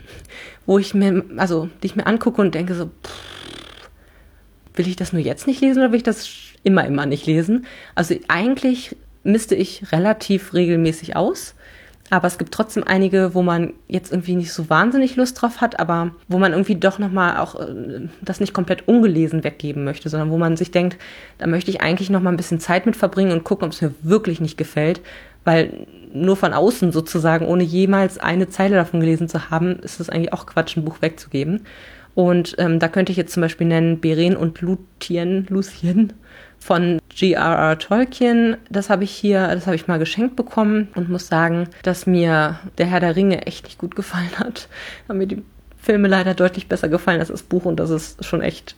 wo 0.66 0.78
ich 0.78 0.94
mir, 0.94 1.24
also 1.36 1.68
die 1.82 1.86
ich 1.86 1.96
mir 1.96 2.06
angucke 2.06 2.40
und 2.40 2.54
denke 2.54 2.76
so, 2.76 2.86
pff, 2.86 3.88
will 4.74 4.86
ich 4.86 4.94
das 4.94 5.12
nur 5.12 5.22
jetzt 5.22 5.48
nicht 5.48 5.60
lesen 5.60 5.80
oder 5.80 5.90
will 5.90 5.98
ich 5.98 6.04
das 6.04 6.30
immer, 6.62 6.86
immer 6.86 7.06
nicht 7.06 7.26
lesen? 7.26 7.66
Also 7.96 8.14
eigentlich 8.28 8.94
misste 9.24 9.56
ich 9.56 9.90
relativ 9.90 10.54
regelmäßig 10.54 11.16
aus. 11.16 11.56
Aber 12.10 12.26
es 12.26 12.38
gibt 12.38 12.52
trotzdem 12.52 12.82
einige, 12.84 13.34
wo 13.34 13.42
man 13.42 13.72
jetzt 13.86 14.10
irgendwie 14.12 14.34
nicht 14.34 14.52
so 14.52 14.68
wahnsinnig 14.68 15.14
Lust 15.14 15.40
drauf 15.40 15.60
hat, 15.60 15.78
aber 15.78 16.10
wo 16.26 16.38
man 16.38 16.52
irgendwie 16.52 16.74
doch 16.74 16.98
nochmal 16.98 17.36
auch 17.38 17.54
äh, 17.60 18.08
das 18.20 18.40
nicht 18.40 18.52
komplett 18.52 18.88
ungelesen 18.88 19.44
weggeben 19.44 19.84
möchte, 19.84 20.08
sondern 20.08 20.30
wo 20.30 20.36
man 20.36 20.56
sich 20.56 20.72
denkt, 20.72 20.98
da 21.38 21.46
möchte 21.46 21.70
ich 21.70 21.80
eigentlich 21.80 22.10
nochmal 22.10 22.32
ein 22.32 22.36
bisschen 22.36 22.58
Zeit 22.58 22.84
mit 22.84 22.96
verbringen 22.96 23.30
und 23.32 23.44
gucken, 23.44 23.66
ob 23.66 23.72
es 23.72 23.80
mir 23.80 23.94
wirklich 24.02 24.40
nicht 24.40 24.58
gefällt. 24.58 25.00
Weil 25.44 25.86
nur 26.12 26.36
von 26.36 26.52
außen 26.52 26.90
sozusagen, 26.90 27.46
ohne 27.46 27.62
jemals 27.62 28.18
eine 28.18 28.48
Zeile 28.48 28.74
davon 28.74 29.00
gelesen 29.00 29.28
zu 29.28 29.50
haben, 29.50 29.78
ist 29.78 30.00
es 30.00 30.10
eigentlich 30.10 30.32
auch 30.32 30.46
Quatsch, 30.46 30.76
ein 30.76 30.84
Buch 30.84 31.00
wegzugeben. 31.00 31.62
Und 32.14 32.56
ähm, 32.58 32.80
da 32.80 32.88
könnte 32.88 33.12
ich 33.12 33.18
jetzt 33.18 33.32
zum 33.32 33.40
Beispiel 33.40 33.68
nennen 33.68 34.00
Beren 34.00 34.36
und 34.36 34.60
Lutien, 34.60 35.46
Lucien 35.48 36.12
von 36.60 37.00
G.R.R. 37.08 37.78
Tolkien. 37.78 38.56
Das 38.68 38.90
habe 38.90 39.04
ich 39.04 39.10
hier, 39.10 39.48
das 39.48 39.66
habe 39.66 39.76
ich 39.76 39.88
mal 39.88 39.98
geschenkt 39.98 40.36
bekommen 40.36 40.88
und 40.94 41.08
muss 41.08 41.26
sagen, 41.26 41.68
dass 41.82 42.06
mir 42.06 42.60
der 42.78 42.86
Herr 42.86 43.00
der 43.00 43.16
Ringe 43.16 43.46
echt 43.46 43.64
nicht 43.64 43.78
gut 43.78 43.96
gefallen 43.96 44.38
hat. 44.38 44.68
Haben 45.08 45.18
mir 45.18 45.26
die 45.26 45.42
Filme 45.80 46.08
leider 46.08 46.34
deutlich 46.34 46.68
besser 46.68 46.88
gefallen 46.88 47.20
als 47.20 47.28
das 47.28 47.42
Buch 47.42 47.64
und 47.64 47.80
das 47.80 47.90
ist 47.90 48.24
schon 48.24 48.42
echt 48.42 48.76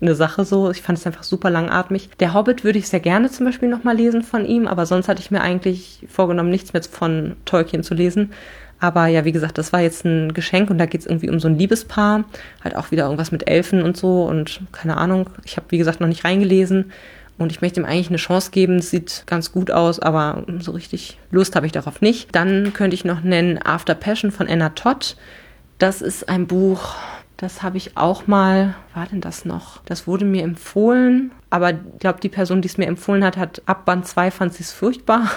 eine 0.00 0.14
Sache 0.14 0.44
so. 0.44 0.70
Ich 0.70 0.82
fand 0.82 0.98
es 0.98 1.06
einfach 1.06 1.22
super 1.22 1.50
langatmig. 1.50 2.08
Der 2.20 2.32
Hobbit 2.32 2.64
würde 2.64 2.78
ich 2.78 2.88
sehr 2.88 3.00
gerne 3.00 3.30
zum 3.30 3.46
Beispiel 3.46 3.68
nochmal 3.68 3.96
lesen 3.96 4.22
von 4.22 4.46
ihm, 4.46 4.66
aber 4.66 4.86
sonst 4.86 5.08
hatte 5.08 5.20
ich 5.20 5.30
mir 5.30 5.42
eigentlich 5.42 6.06
vorgenommen, 6.08 6.50
nichts 6.50 6.72
mehr 6.72 6.82
von 6.82 7.36
Tolkien 7.44 7.82
zu 7.82 7.94
lesen. 7.94 8.32
Aber 8.80 9.06
ja, 9.06 9.24
wie 9.24 9.32
gesagt, 9.32 9.58
das 9.58 9.72
war 9.72 9.80
jetzt 9.80 10.04
ein 10.04 10.32
Geschenk 10.32 10.70
und 10.70 10.78
da 10.78 10.86
geht 10.86 11.02
es 11.02 11.06
irgendwie 11.06 11.28
um 11.28 11.38
so 11.38 11.48
ein 11.48 11.58
Liebespaar. 11.58 12.24
Halt 12.64 12.76
auch 12.76 12.90
wieder 12.90 13.04
irgendwas 13.04 13.30
mit 13.30 13.48
Elfen 13.48 13.82
und 13.82 13.96
so 13.96 14.24
und 14.24 14.62
keine 14.72 14.96
Ahnung. 14.96 15.28
Ich 15.44 15.56
habe, 15.56 15.66
wie 15.70 15.78
gesagt, 15.78 16.00
noch 16.00 16.08
nicht 16.08 16.24
reingelesen. 16.24 16.92
Und 17.36 17.52
ich 17.52 17.62
möchte 17.62 17.80
ihm 17.80 17.86
eigentlich 17.86 18.08
eine 18.08 18.18
Chance 18.18 18.50
geben. 18.50 18.76
Es 18.76 18.90
sieht 18.90 19.24
ganz 19.26 19.50
gut 19.50 19.70
aus, 19.70 19.98
aber 19.98 20.44
so 20.58 20.72
richtig 20.72 21.18
Lust 21.30 21.56
habe 21.56 21.64
ich 21.64 21.72
darauf 21.72 22.02
nicht. 22.02 22.34
Dann 22.34 22.74
könnte 22.74 22.94
ich 22.94 23.04
noch 23.04 23.22
nennen 23.22 23.58
After 23.62 23.94
Passion 23.94 24.30
von 24.30 24.46
Anna 24.46 24.70
Todd. 24.70 25.16
Das 25.78 26.02
ist 26.02 26.28
ein 26.28 26.46
Buch, 26.46 26.96
das 27.40 27.62
habe 27.62 27.78
ich 27.78 27.96
auch 27.96 28.26
mal, 28.26 28.74
war 28.92 29.06
denn 29.06 29.22
das 29.22 29.46
noch? 29.46 29.82
Das 29.86 30.06
wurde 30.06 30.26
mir 30.26 30.42
empfohlen, 30.42 31.32
aber 31.48 31.70
ich 31.70 31.98
glaube, 31.98 32.20
die 32.20 32.28
Person, 32.28 32.60
die 32.60 32.68
es 32.68 32.76
mir 32.76 32.86
empfohlen 32.86 33.24
hat, 33.24 33.38
hat 33.38 33.62
ab 33.64 33.86
Band 33.86 34.06
2 34.06 34.30
fand 34.30 34.52
sie 34.52 34.62
es 34.62 34.72
furchtbar. 34.72 35.30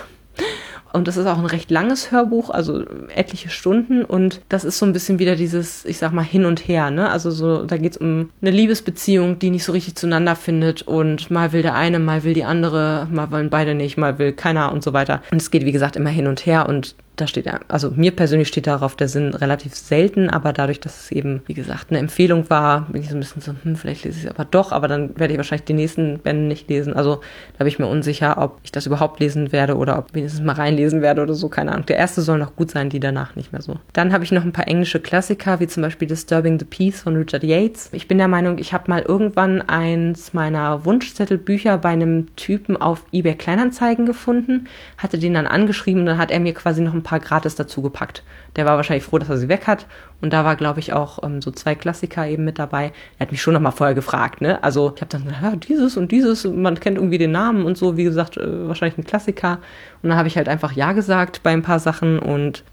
Und 0.93 1.07
das 1.07 1.17
ist 1.17 1.25
auch 1.25 1.39
ein 1.39 1.45
recht 1.45 1.71
langes 1.71 2.11
Hörbuch, 2.11 2.51
also 2.51 2.83
etliche 3.13 3.49
Stunden. 3.49 4.05
Und 4.05 4.41
das 4.47 4.63
ist 4.63 4.77
so 4.77 4.85
ein 4.85 4.93
bisschen 4.93 5.19
wieder 5.19 5.35
dieses, 5.35 5.85
ich 5.85 5.97
sag 5.97 6.13
mal, 6.13 6.23
hin 6.23 6.45
und 6.45 6.67
her. 6.67 6.91
Ne? 6.91 7.09
Also 7.09 7.31
so, 7.31 7.65
da 7.65 7.77
geht 7.77 7.93
es 7.93 7.97
um 7.97 8.29
eine 8.41 8.51
Liebesbeziehung, 8.51 9.39
die 9.39 9.49
nicht 9.49 9.63
so 9.63 9.71
richtig 9.71 9.95
zueinander 9.95 10.35
findet. 10.35 10.83
Und 10.83 11.31
mal 11.31 11.51
will 11.51 11.63
der 11.63 11.73
eine, 11.73 11.97
mal 11.99 12.23
will 12.23 12.35
die 12.35 12.45
andere, 12.45 13.07
mal 13.11 13.31
wollen 13.31 13.49
beide 13.49 13.73
nicht, 13.73 13.97
mal 13.97 14.19
will 14.19 14.33
keiner 14.33 14.71
und 14.71 14.83
so 14.83 14.93
weiter. 14.93 15.23
Und 15.31 15.41
es 15.41 15.51
geht, 15.51 15.65
wie 15.65 15.71
gesagt, 15.71 15.95
immer 15.95 16.11
hin 16.11 16.27
und 16.27 16.45
her. 16.45 16.69
Und 16.69 16.95
da 17.15 17.27
steht 17.27 17.47
also 17.67 17.91
mir 17.91 18.11
persönlich 18.11 18.47
steht 18.47 18.65
darauf 18.65 18.95
der 18.95 19.07
Sinn 19.07 19.35
relativ 19.35 19.75
selten, 19.75 20.29
aber 20.29 20.51
dadurch, 20.51 20.79
dass 20.79 20.99
es 20.99 21.11
eben, 21.11 21.43
wie 21.45 21.53
gesagt, 21.53 21.87
eine 21.89 21.99
Empfehlung 21.99 22.49
war, 22.49 22.87
bin 22.89 23.01
ich 23.01 23.09
so 23.09 23.15
ein 23.15 23.19
bisschen 23.19 23.41
so, 23.41 23.53
hm, 23.61 23.75
vielleicht 23.75 24.03
lese 24.03 24.19
ich 24.19 24.25
es 24.25 24.31
aber 24.31 24.45
doch, 24.45 24.71
aber 24.71 24.87
dann 24.87 25.17
werde 25.19 25.33
ich 25.33 25.37
wahrscheinlich 25.37 25.65
die 25.65 25.73
nächsten 25.73 26.19
Bände 26.19 26.47
nicht 26.47 26.69
lesen. 26.69 26.93
Also 26.93 27.21
da 27.53 27.59
bin 27.59 27.67
ich 27.67 27.77
mir 27.77 27.85
unsicher, 27.85 28.37
ob 28.39 28.59
ich 28.63 28.71
das 28.71 28.87
überhaupt 28.87 29.19
lesen 29.19 29.51
werde 29.51 29.77
oder 29.77 29.99
ob 29.99 30.07
ich 30.09 30.15
wenigstens 30.15 30.43
mal 30.43 30.53
reinlesen 30.53 31.03
werde 31.03 31.21
oder 31.21 31.35
so, 31.35 31.49
keine 31.49 31.71
Ahnung. 31.71 31.85
Der 31.85 31.97
erste 31.97 32.21
soll 32.21 32.39
noch 32.39 32.55
gut 32.55 32.71
sein, 32.71 32.89
die 32.89 32.99
danach 32.99 33.35
nicht 33.35 33.51
mehr 33.51 33.61
so. 33.61 33.77
Dann 33.93 34.11
habe 34.11 34.23
ich 34.23 34.31
noch 34.31 34.43
ein 34.43 34.53
paar 34.53 34.67
englische 34.67 34.99
Klassiker, 34.99 35.59
wie 35.59 35.67
zum 35.67 35.83
Beispiel 35.83 36.07
Disturbing 36.07 36.57
the 36.57 36.65
Peace 36.65 37.01
von 37.01 37.15
Richard 37.15 37.43
Yates. 37.43 37.89
Ich 37.91 38.07
bin 38.07 38.17
der 38.17 38.27
Meinung, 38.27 38.57
ich 38.57 38.73
habe 38.73 38.89
mal 38.89 39.03
irgendwann 39.03 39.61
eins 39.61 40.33
meiner 40.33 40.83
Wunschzettelbücher 40.83 41.77
bei 41.77 41.89
einem 41.89 42.35
Typen 42.35 42.75
auf 42.75 43.03
eBay 43.11 43.35
Kleinanzeigen 43.35 44.07
gefunden, 44.07 44.67
hatte 44.97 45.19
den 45.19 45.35
dann 45.35 45.45
angeschrieben 45.45 46.01
und 46.01 46.07
dann 46.07 46.17
hat 46.17 46.31
er 46.31 46.39
mir 46.39 46.55
quasi 46.55 46.81
noch 46.81 46.93
ein 46.93 47.02
ein 47.03 47.09
paar 47.09 47.19
gratis 47.19 47.55
dazu 47.55 47.81
gepackt. 47.81 48.23
Der 48.55 48.65
war 48.65 48.77
wahrscheinlich 48.77 49.03
froh, 49.03 49.17
dass 49.17 49.29
er 49.29 49.37
sie 49.37 49.49
weg 49.49 49.67
hat. 49.67 49.85
Und 50.21 50.31
da 50.31 50.45
war, 50.45 50.55
glaube 50.55 50.79
ich, 50.79 50.93
auch 50.93 51.21
ähm, 51.23 51.41
so 51.41 51.51
zwei 51.51 51.75
Klassiker 51.75 52.25
eben 52.27 52.45
mit 52.45 52.57
dabei. 52.57 52.93
Er 53.17 53.25
hat 53.25 53.31
mich 53.31 53.41
schon 53.41 53.53
noch 53.53 53.59
mal 53.59 53.71
vorher 53.71 53.93
gefragt, 53.93 54.41
ne? 54.41 54.63
Also 54.63 54.93
ich 54.95 55.01
habe 55.01 55.09
dann 55.09 55.25
gesagt, 55.25 55.43
ja, 55.43 55.55
dieses 55.55 55.97
und 55.97 56.11
dieses, 56.11 56.45
man 56.45 56.79
kennt 56.79 56.97
irgendwie 56.97 57.17
den 57.17 57.31
Namen 57.31 57.65
und 57.65 57.77
so, 57.77 57.97
wie 57.97 58.03
gesagt, 58.03 58.37
äh, 58.37 58.67
wahrscheinlich 58.67 58.97
ein 58.97 59.03
Klassiker. 59.03 59.59
Und 60.01 60.09
dann 60.09 60.17
habe 60.17 60.27
ich 60.27 60.37
halt 60.37 60.47
einfach 60.47 60.71
Ja 60.71 60.93
gesagt 60.93 61.43
bei 61.43 61.51
ein 61.51 61.61
paar 61.61 61.79
Sachen 61.79 62.19
und 62.19 62.63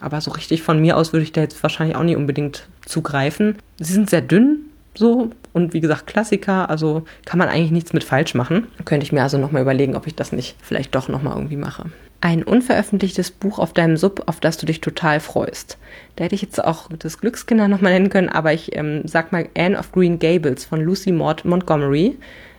aber 0.00 0.20
so 0.20 0.30
richtig 0.30 0.62
von 0.62 0.80
mir 0.80 0.96
aus 0.96 1.12
würde 1.12 1.24
ich 1.24 1.32
da 1.32 1.42
jetzt 1.42 1.62
wahrscheinlich 1.62 1.96
auch 1.96 2.02
nicht 2.02 2.16
unbedingt 2.16 2.68
zugreifen. 2.86 3.58
Sie 3.78 3.92
sind 3.92 4.08
sehr 4.08 4.22
dünn, 4.22 4.70
so 4.94 5.30
und 5.52 5.72
wie 5.72 5.80
gesagt 5.80 6.06
Klassiker, 6.06 6.70
also 6.70 7.04
kann 7.24 7.38
man 7.38 7.48
eigentlich 7.48 7.70
nichts 7.70 7.92
mit 7.92 8.04
falsch 8.04 8.34
machen. 8.34 8.66
Könnte 8.84 9.04
ich 9.04 9.12
mir 9.12 9.22
also 9.22 9.38
nochmal 9.38 9.62
überlegen, 9.62 9.96
ob 9.96 10.06
ich 10.06 10.14
das 10.14 10.32
nicht 10.32 10.56
vielleicht 10.62 10.94
doch 10.94 11.08
nochmal 11.08 11.36
irgendwie 11.36 11.56
mache 11.56 11.86
ein 12.20 12.42
unveröffentlichtes 12.42 13.30
Buch 13.30 13.58
auf 13.58 13.72
deinem 13.72 13.96
Sub, 13.96 14.22
auf 14.26 14.40
das 14.40 14.58
du 14.58 14.66
dich 14.66 14.80
total 14.80 15.20
freust. 15.20 15.78
Da 16.16 16.24
hätte 16.24 16.34
ich 16.34 16.42
jetzt 16.42 16.62
auch 16.62 16.88
das 16.98 17.18
Glückskinder 17.18 17.66
nochmal 17.66 17.92
nennen 17.92 18.10
können, 18.10 18.28
aber 18.28 18.52
ich 18.52 18.76
ähm, 18.76 19.02
sag 19.06 19.32
mal 19.32 19.48
Anne 19.56 19.78
of 19.78 19.92
Green 19.92 20.18
Gables 20.18 20.64
von 20.64 20.82
Lucy 20.82 21.12
Maud 21.12 21.44
Montgomery 21.44 22.18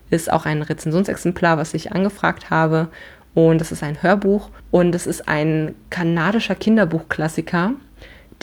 ist 0.10 0.32
auch 0.32 0.46
ein 0.46 0.62
Rezensionsexemplar, 0.62 1.58
was 1.58 1.74
ich 1.74 1.92
angefragt 1.92 2.50
habe. 2.50 2.90
Und 3.34 3.62
das 3.62 3.72
ist 3.72 3.82
ein 3.82 4.04
Hörbuch 4.04 4.50
und 4.72 4.94
es 4.94 5.08
ist 5.08 5.28
ein 5.30 5.74
kanadischer 5.90 6.56
Kinderbuchklassiker, 6.56 7.74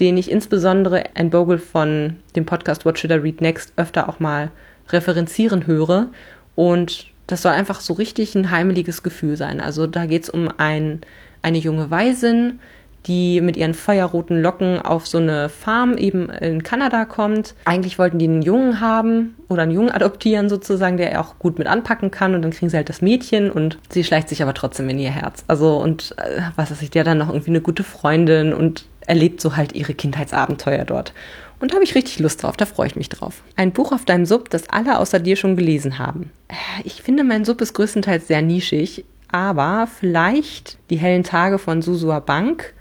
den 0.01 0.17
ich 0.17 0.31
insbesondere 0.31 1.05
Anne 1.15 1.29
Bogle 1.29 1.59
von 1.59 2.17
dem 2.37 2.47
Podcast 2.47 2.87
What 2.87 2.99
Should 2.99 3.13
I 3.13 3.17
Read 3.17 3.41
Next 3.43 3.73
öfter 3.77 4.09
auch 4.09 4.19
mal 4.19 4.51
referenzieren 4.89 5.67
höre. 5.67 6.09
Und 6.55 7.09
das 7.29 7.43
soll 7.43 7.53
einfach 7.53 7.81
so 7.81 7.93
richtig 7.95 8.35
ein 8.35 8.51
heimeliges 8.51 9.05
Gefühl 9.05 9.37
sein. 9.37 9.61
Also 9.61 9.87
da 9.87 10.07
geht 10.07 10.25
es 10.25 10.31
um 10.31 10.49
ein, 10.57 11.03
eine 11.43 11.59
junge 11.59 11.91
Waisin, 11.91 12.59
die 13.07 13.41
mit 13.41 13.57
ihren 13.57 13.75
feuerroten 13.75 14.43
Locken 14.43 14.81
auf 14.81 15.07
so 15.07 15.19
eine 15.19 15.49
Farm 15.49 15.97
eben 15.97 16.31
in 16.31 16.63
Kanada 16.63 17.05
kommt. 17.05 17.55
Eigentlich 17.65 17.99
wollten 17.99 18.19
die 18.19 18.27
einen 18.27 18.43
Jungen 18.43 18.81
haben 18.81 19.37
oder 19.49 19.63
einen 19.63 19.73
Jungen 19.73 19.91
adoptieren 19.91 20.49
sozusagen, 20.49 20.97
der 20.97 21.21
auch 21.21 21.39
gut 21.39 21.59
mit 21.59 21.69
anpacken 21.69 22.11
kann 22.11 22.35
und 22.35 22.43
dann 22.43 22.51
kriegen 22.51 22.71
sie 22.71 22.77
halt 22.77 22.89
das 22.89 23.03
Mädchen 23.03 23.51
und 23.51 23.79
sie 23.91 24.05
schleicht 24.05 24.29
sich 24.29 24.43
aber 24.43 24.55
trotzdem 24.55 24.89
in 24.89 24.99
ihr 24.99 25.11
Herz. 25.11 25.45
Also 25.49 25.77
und 25.77 26.15
äh, 26.19 26.41
was 26.57 26.71
weiß 26.71 26.83
ich, 26.83 26.91
der 26.91 27.05
dann 27.05 27.19
noch 27.19 27.29
irgendwie 27.29 27.51
eine 27.51 27.61
gute 27.61 27.85
Freundin 27.85 28.53
und 28.53 28.87
erlebt 29.07 29.41
so 29.41 29.57
halt 29.57 29.75
ihre 29.75 29.95
Kindheitsabenteuer 29.95 30.85
dort. 30.85 31.13
Und 31.61 31.71
da 31.71 31.75
habe 31.75 31.85
ich 31.85 31.95
richtig 31.95 32.21
Lust 32.21 32.43
drauf, 32.43 32.57
da 32.57 32.67
freue 32.67 32.87
ich 32.87 32.97
mich 32.97 33.09
drauf. 33.09 33.43
Ein 33.57 33.73
Buch 33.73 33.93
auf 33.93 34.05
deinem 34.05 34.27
Sub, 34.27 34.50
das 34.50 34.69
alle 34.69 34.99
außer 34.99 35.19
dir 35.19 35.37
schon 35.37 35.57
gelesen 35.57 35.99
haben. 35.99 36.31
Äh, 36.49 36.55
ich 36.85 37.03
finde, 37.03 37.25
mein 37.25 37.45
Sub 37.45 37.61
ist 37.61 37.75
größtenteils 37.75 38.29
sehr 38.29 38.43
nischig, 38.43 39.05
aber 39.31 39.88
vielleicht 39.88 40.79
Die 40.91 40.97
hellen 40.97 41.25
Tage 41.25 41.59
von 41.59 41.83
Susua 41.83 42.21
Bank. 42.21 42.75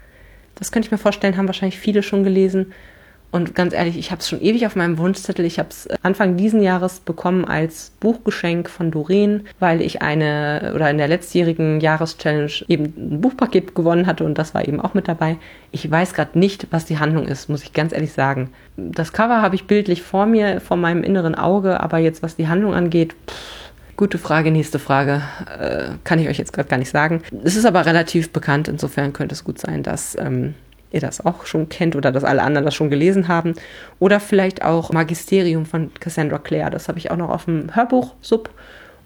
Das 0.54 0.72
könnte 0.72 0.86
ich 0.86 0.92
mir 0.92 0.98
vorstellen, 0.98 1.36
haben 1.36 1.46
wahrscheinlich 1.46 1.78
viele 1.78 2.02
schon 2.02 2.24
gelesen. 2.24 2.72
Und 3.30 3.54
ganz 3.54 3.74
ehrlich, 3.74 3.98
ich 3.98 4.10
habe 4.10 4.20
es 4.20 4.28
schon 4.28 4.40
ewig 4.40 4.66
auf 4.66 4.74
meinem 4.74 4.96
Wunschzettel. 4.96 5.44
Ich 5.44 5.58
habe 5.58 5.68
es 5.68 5.86
äh, 5.86 5.96
Anfang 6.02 6.36
diesen 6.36 6.62
Jahres 6.62 7.00
bekommen 7.00 7.44
als 7.44 7.92
Buchgeschenk 8.00 8.70
von 8.70 8.90
Doreen, 8.90 9.46
weil 9.58 9.82
ich 9.82 10.00
eine 10.00 10.72
oder 10.74 10.88
in 10.90 10.96
der 10.96 11.08
letztjährigen 11.08 11.80
Jahreschallenge 11.80 12.64
eben 12.68 12.84
ein 12.96 13.20
Buchpaket 13.20 13.74
gewonnen 13.74 14.06
hatte 14.06 14.24
und 14.24 14.38
das 14.38 14.54
war 14.54 14.66
eben 14.66 14.80
auch 14.80 14.94
mit 14.94 15.08
dabei. 15.08 15.36
Ich 15.72 15.90
weiß 15.90 16.14
gerade 16.14 16.38
nicht, 16.38 16.68
was 16.70 16.86
die 16.86 16.98
Handlung 16.98 17.28
ist, 17.28 17.50
muss 17.50 17.62
ich 17.62 17.74
ganz 17.74 17.92
ehrlich 17.92 18.12
sagen. 18.12 18.50
Das 18.76 19.12
Cover 19.12 19.42
habe 19.42 19.56
ich 19.56 19.66
bildlich 19.66 20.02
vor 20.02 20.24
mir, 20.24 20.62
vor 20.62 20.78
meinem 20.78 21.02
inneren 21.02 21.34
Auge, 21.34 21.80
aber 21.80 21.98
jetzt 21.98 22.22
was 22.22 22.36
die 22.36 22.48
Handlung 22.48 22.74
angeht, 22.74 23.14
pff, 23.28 23.36
Gute 23.98 24.18
Frage, 24.18 24.52
nächste 24.52 24.78
Frage. 24.78 25.22
Äh, 25.58 25.88
kann 26.04 26.20
ich 26.20 26.28
euch 26.28 26.38
jetzt 26.38 26.52
gerade 26.52 26.68
gar 26.68 26.76
nicht 26.76 26.92
sagen. 26.92 27.20
Es 27.42 27.56
ist 27.56 27.64
aber 27.64 27.84
relativ 27.84 28.30
bekannt, 28.30 28.68
insofern 28.68 29.12
könnte 29.12 29.34
es 29.34 29.42
gut 29.42 29.58
sein, 29.58 29.82
dass 29.82 30.16
ähm, 30.16 30.54
ihr 30.90 31.00
das 31.00 31.24
auch 31.24 31.46
schon 31.46 31.68
kennt 31.68 31.96
oder 31.96 32.12
dass 32.12 32.24
alle 32.24 32.42
anderen 32.42 32.64
das 32.64 32.74
schon 32.74 32.90
gelesen 32.90 33.28
haben. 33.28 33.54
Oder 33.98 34.20
vielleicht 34.20 34.62
auch 34.62 34.92
Magisterium 34.92 35.66
von 35.66 35.90
Cassandra 36.00 36.38
Clare. 36.38 36.70
Das 36.70 36.88
habe 36.88 36.98
ich 36.98 37.10
auch 37.10 37.16
noch 37.16 37.30
auf 37.30 37.44
dem 37.44 37.74
Hörbuch-Sub. 37.74 38.50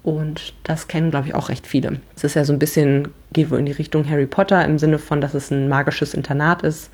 Und 0.02 0.54
das 0.64 0.88
kennen, 0.88 1.10
glaube 1.10 1.28
ich, 1.28 1.34
auch 1.34 1.48
recht 1.48 1.66
viele. 1.66 2.00
Es 2.16 2.24
ist 2.24 2.34
ja 2.34 2.44
so 2.44 2.52
ein 2.52 2.58
bisschen, 2.58 3.08
geht 3.32 3.50
wohl 3.50 3.60
in 3.60 3.66
die 3.66 3.72
Richtung 3.72 4.08
Harry 4.08 4.26
Potter 4.26 4.64
im 4.64 4.78
Sinne 4.78 4.98
von, 4.98 5.20
dass 5.20 5.34
es 5.34 5.50
ein 5.50 5.68
magisches 5.68 6.14
Internat 6.14 6.62
ist 6.62 6.90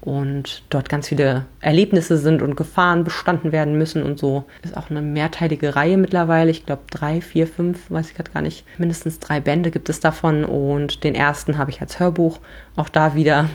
und 0.00 0.62
dort 0.70 0.88
ganz 0.88 1.08
viele 1.08 1.44
Erlebnisse 1.60 2.18
sind 2.18 2.42
und 2.42 2.56
Gefahren 2.56 3.04
bestanden 3.04 3.52
werden 3.52 3.76
müssen 3.76 4.02
und 4.02 4.18
so. 4.18 4.44
Ist 4.62 4.76
auch 4.76 4.90
eine 4.90 5.02
mehrteilige 5.02 5.76
Reihe 5.76 5.96
mittlerweile. 5.96 6.50
Ich 6.50 6.66
glaube 6.66 6.82
drei, 6.90 7.20
vier, 7.20 7.46
fünf, 7.46 7.90
weiß 7.90 8.10
ich 8.10 8.16
gerade 8.16 8.30
gar 8.30 8.42
nicht. 8.42 8.64
Mindestens 8.78 9.18
drei 9.18 9.40
Bände 9.40 9.70
gibt 9.70 9.88
es 9.88 10.00
davon 10.00 10.44
und 10.44 11.04
den 11.04 11.14
ersten 11.14 11.58
habe 11.58 11.70
ich 11.70 11.80
als 11.80 11.98
Hörbuch. 11.98 12.38
Auch 12.76 12.88
da 12.88 13.14
wieder 13.14 13.48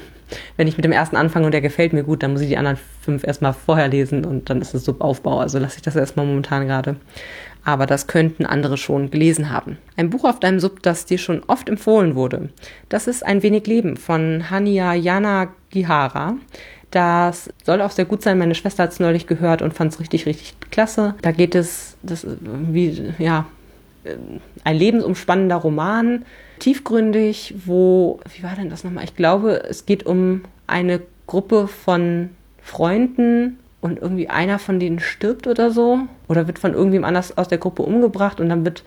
wenn 0.58 0.68
ich 0.68 0.78
mit 0.78 0.86
dem 0.86 0.92
ersten 0.92 1.16
anfange 1.16 1.46
und 1.46 1.52
der 1.52 1.62
gefällt 1.62 1.94
mir 1.94 2.04
gut, 2.04 2.24
dann 2.24 2.32
muss 2.32 2.42
ich 2.42 2.50
die 2.50 2.58
anderen 2.58 2.78
fünf 3.02 3.24
erstmal 3.24 3.54
vorher 3.54 3.88
lesen 3.88 4.26
und 4.26 4.50
dann 4.50 4.62
ist 4.62 4.74
es 4.74 4.86
Subaufbau. 4.86 5.40
Also 5.40 5.60
lasse 5.60 5.78
ich 5.78 5.82
das 5.82 5.96
erstmal 5.96 6.26
momentan 6.26 6.68
gerade. 6.68 6.96
Aber 7.66 7.86
das 7.86 8.08
könnten 8.08 8.46
andere 8.46 8.78
schon 8.78 9.10
gelesen 9.10 9.50
haben. 9.50 9.78
Ein 9.96 10.10
Buch 10.10 10.26
auf 10.26 10.40
deinem 10.40 10.60
Sub, 10.60 10.84
das 10.84 11.06
dir 11.06 11.18
schon 11.18 11.44
oft 11.48 11.70
empfohlen 11.70 12.16
wurde. 12.16 12.50
Das 12.90 13.08
ist 13.08 13.26
Ein 13.26 13.42
wenig 13.42 13.68
Leben 13.68 13.96
von 13.96 14.50
Hania 14.50 14.94
Jana 14.94 15.48
Gihara. 15.70 16.36
Das 16.92 17.50
soll 17.64 17.82
auch 17.82 17.92
sehr 17.92 18.06
gut 18.06 18.22
sein. 18.22 18.38
Meine 18.38 18.54
Schwester 18.54 18.84
hat 18.84 18.92
es 18.92 19.00
neulich 19.00 19.26
gehört 19.26 19.62
und 19.62 19.74
fand 19.74 19.94
es 19.94 20.00
richtig, 20.00 20.26
richtig 20.26 20.54
klasse. 20.70 21.16
Da 21.22 21.32
geht 21.32 21.56
es, 21.56 21.98
das 22.04 22.28
wie, 22.42 23.14
ja, 23.18 23.48
ein 24.64 24.76
lebensumspannender 24.76 25.56
Roman, 25.56 26.26
tiefgründig, 26.60 27.56
wo, 27.66 28.20
wie 28.36 28.44
war 28.44 28.56
denn 28.56 28.70
das 28.70 28.84
nochmal? 28.84 29.04
Ich 29.04 29.16
glaube, 29.16 29.64
es 29.70 29.86
geht 29.86 30.06
um 30.06 30.44
eine 30.68 31.02
Gruppe 31.28 31.68
von 31.68 32.30
Freunden 32.62 33.60
und 33.82 34.02
irgendwie 34.02 34.30
einer 34.30 34.60
von 34.60 34.80
denen 34.80 35.00
stirbt 35.00 35.48
oder 35.48 35.72
so 35.72 36.00
oder 36.28 36.48
wird 36.48 36.60
von 36.60 36.74
irgendwem 36.74 37.04
anders 37.04 37.38
aus 37.38 37.48
der 37.48 37.58
Gruppe 37.58 37.84
umgebracht 37.84 38.40
und 38.40 38.50
dann 38.50 38.64
wird 38.64 38.84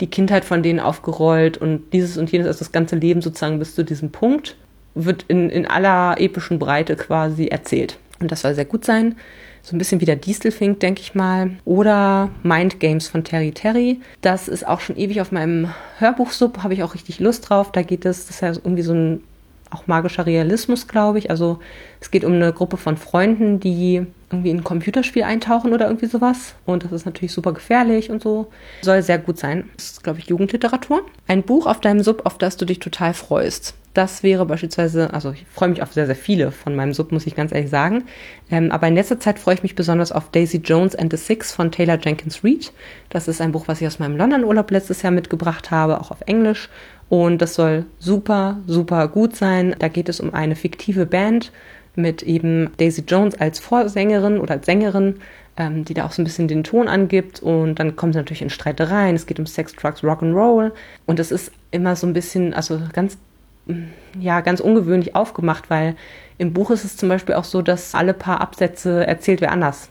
die 0.00 0.08
Kindheit 0.08 0.44
von 0.44 0.62
denen 0.62 0.80
aufgerollt 0.80 1.58
und 1.58 1.92
dieses 1.92 2.16
und 2.16 2.32
jenes, 2.32 2.46
also 2.46 2.60
das 2.60 2.72
ganze 2.72 2.96
Leben 2.96 3.20
sozusagen 3.20 3.58
bis 3.58 3.74
zu 3.74 3.84
diesem 3.84 4.10
Punkt, 4.10 4.56
wird 4.94 5.24
in, 5.28 5.50
in 5.50 5.66
aller 5.66 6.18
epischen 6.18 6.58
Breite 6.58 6.96
quasi 6.96 7.46
erzählt. 7.46 7.98
Und 8.18 8.32
das 8.32 8.40
soll 8.40 8.54
sehr 8.54 8.64
gut 8.64 8.84
sein. 8.84 9.16
So 9.62 9.74
ein 9.74 9.78
bisschen 9.78 10.00
wie 10.00 10.06
der 10.06 10.16
Distelfink, 10.16 10.80
denke 10.80 11.00
ich 11.00 11.14
mal. 11.14 11.52
Oder 11.64 12.30
Mind 12.42 12.80
Games 12.80 13.08
von 13.08 13.24
Terry 13.24 13.52
Terry. 13.52 14.00
Das 14.20 14.48
ist 14.48 14.66
auch 14.66 14.80
schon 14.80 14.96
ewig 14.96 15.20
auf 15.20 15.32
meinem 15.32 15.72
Hörbuchsub, 15.98 16.62
habe 16.62 16.74
ich 16.74 16.82
auch 16.82 16.94
richtig 16.94 17.20
Lust 17.20 17.48
drauf. 17.48 17.72
Da 17.72 17.82
geht 17.82 18.04
es, 18.04 18.26
das 18.26 18.36
ist 18.36 18.40
ja 18.42 18.48
irgendwie 18.48 18.82
so 18.82 18.94
ein 18.94 19.22
auch 19.70 19.86
magischer 19.86 20.26
Realismus, 20.26 20.88
glaube 20.88 21.18
ich. 21.18 21.30
Also 21.30 21.60
es 22.00 22.10
geht 22.10 22.24
um 22.24 22.32
eine 22.32 22.52
Gruppe 22.52 22.76
von 22.76 22.96
Freunden, 22.96 23.60
die 23.60 24.04
irgendwie 24.30 24.50
in 24.50 24.58
ein 24.58 24.64
Computerspiel 24.64 25.22
eintauchen 25.22 25.72
oder 25.72 25.86
irgendwie 25.86 26.06
sowas. 26.06 26.54
Und 26.66 26.84
das 26.84 26.92
ist 26.92 27.06
natürlich 27.06 27.32
super 27.32 27.52
gefährlich 27.52 28.10
und 28.10 28.22
so. 28.22 28.48
Soll 28.82 29.02
sehr 29.02 29.18
gut 29.18 29.38
sein. 29.38 29.70
Das 29.76 29.92
ist, 29.92 30.04
glaube 30.04 30.18
ich, 30.18 30.26
Jugendliteratur. 30.26 31.02
Ein 31.26 31.42
Buch 31.42 31.66
auf 31.66 31.80
deinem 31.80 32.02
Sub, 32.02 32.26
auf 32.26 32.38
das 32.38 32.56
du 32.56 32.64
dich 32.64 32.78
total 32.78 33.14
freust. 33.14 33.74
Das 33.92 34.22
wäre 34.22 34.46
beispielsweise, 34.46 35.12
also 35.12 35.32
ich 35.32 35.44
freue 35.52 35.68
mich 35.68 35.82
auf 35.82 35.92
sehr, 35.92 36.06
sehr 36.06 36.14
viele 36.14 36.52
von 36.52 36.76
meinem 36.76 36.92
Sub, 36.92 37.10
muss 37.10 37.26
ich 37.26 37.34
ganz 37.34 37.52
ehrlich 37.52 37.70
sagen. 37.70 38.04
Ähm, 38.48 38.70
aber 38.70 38.86
in 38.86 38.94
letzter 38.94 39.18
Zeit 39.18 39.40
freue 39.40 39.54
ich 39.54 39.64
mich 39.64 39.74
besonders 39.74 40.12
auf 40.12 40.30
Daisy 40.30 40.58
Jones 40.58 40.94
and 40.94 41.10
the 41.12 41.16
Six 41.16 41.52
von 41.52 41.72
Taylor 41.72 41.98
Jenkins 42.00 42.44
Reid. 42.44 42.72
Das 43.08 43.26
ist 43.26 43.40
ein 43.40 43.50
Buch, 43.50 43.66
was 43.66 43.80
ich 43.80 43.88
aus 43.88 43.98
meinem 43.98 44.16
London-Urlaub 44.16 44.70
letztes 44.70 45.02
Jahr 45.02 45.10
mitgebracht 45.10 45.72
habe, 45.72 46.00
auch 46.00 46.12
auf 46.12 46.20
Englisch. 46.26 46.68
Und 47.08 47.42
das 47.42 47.54
soll 47.54 47.84
super, 47.98 48.60
super 48.68 49.08
gut 49.08 49.34
sein. 49.34 49.74
Da 49.80 49.88
geht 49.88 50.08
es 50.08 50.20
um 50.20 50.32
eine 50.34 50.54
fiktive 50.54 51.04
Band 51.04 51.50
mit 51.96 52.22
eben 52.22 52.70
Daisy 52.76 53.02
Jones 53.06 53.34
als 53.40 53.58
Vorsängerin 53.58 54.38
oder 54.38 54.54
als 54.54 54.66
Sängerin, 54.66 55.16
ähm, 55.56 55.84
die 55.84 55.94
da 55.94 56.06
auch 56.06 56.12
so 56.12 56.22
ein 56.22 56.24
bisschen 56.24 56.46
den 56.46 56.62
Ton 56.62 56.86
angibt. 56.86 57.42
Und 57.42 57.80
dann 57.80 57.96
kommt 57.96 58.14
es 58.14 58.18
natürlich 58.18 58.42
in 58.42 58.50
Streitereien. 58.50 59.16
Es 59.16 59.26
geht 59.26 59.40
um 59.40 59.46
Sex, 59.46 59.74
Drugs, 59.74 60.04
Rock'n'Roll. 60.04 60.70
Und 61.06 61.18
es 61.18 61.32
ist 61.32 61.50
immer 61.72 61.96
so 61.96 62.06
ein 62.06 62.12
bisschen, 62.12 62.54
also 62.54 62.80
ganz 62.92 63.18
ja 64.18 64.40
ganz 64.40 64.60
ungewöhnlich 64.60 65.14
aufgemacht, 65.14 65.70
weil 65.70 65.96
im 66.38 66.52
Buch 66.52 66.70
ist 66.70 66.84
es 66.84 66.96
zum 66.96 67.08
Beispiel 67.08 67.34
auch 67.34 67.44
so, 67.44 67.62
dass 67.62 67.94
alle 67.94 68.14
paar 68.14 68.40
Absätze 68.40 69.06
erzählt 69.06 69.40
wer 69.40 69.52
anders. 69.52 69.90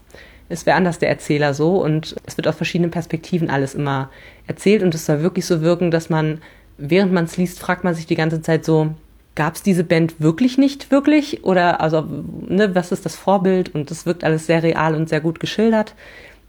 Ist 0.49 0.65
wer 0.65 0.75
anders 0.75 0.97
der 0.97 1.09
Erzähler 1.09 1.53
so 1.53 1.81
und 1.83 2.15
es 2.25 2.35
wird 2.37 2.47
aus 2.47 2.55
verschiedenen 2.55 2.91
Perspektiven 2.91 3.49
alles 3.49 3.75
immer 3.75 4.09
erzählt 4.47 4.81
und 4.81 4.95
es 4.95 5.05
soll 5.05 5.21
wirklich 5.21 5.45
so 5.45 5.61
wirken, 5.61 5.91
dass 5.91 6.09
man, 6.09 6.41
während 6.77 7.13
man 7.13 7.25
es 7.25 7.37
liest, 7.37 7.59
fragt 7.59 7.83
man 7.83 7.93
sich 7.93 8.07
die 8.07 8.15
ganze 8.15 8.41
Zeit 8.41 8.65
so, 8.65 8.95
gab 9.35 9.55
es 9.55 9.63
diese 9.63 9.83
Band 9.83 10.19
wirklich 10.19 10.57
nicht 10.57 10.91
wirklich? 10.91 11.43
Oder 11.45 11.81
also, 11.81 12.05
ne, 12.47 12.73
was 12.75 12.91
ist 12.91 13.05
das 13.05 13.15
Vorbild? 13.15 13.73
Und 13.73 13.91
das 13.91 14.05
wirkt 14.05 14.23
alles 14.23 14.47
sehr 14.47 14.63
real 14.63 14.95
und 14.95 15.07
sehr 15.07 15.21
gut 15.21 15.39
geschildert. 15.39 15.93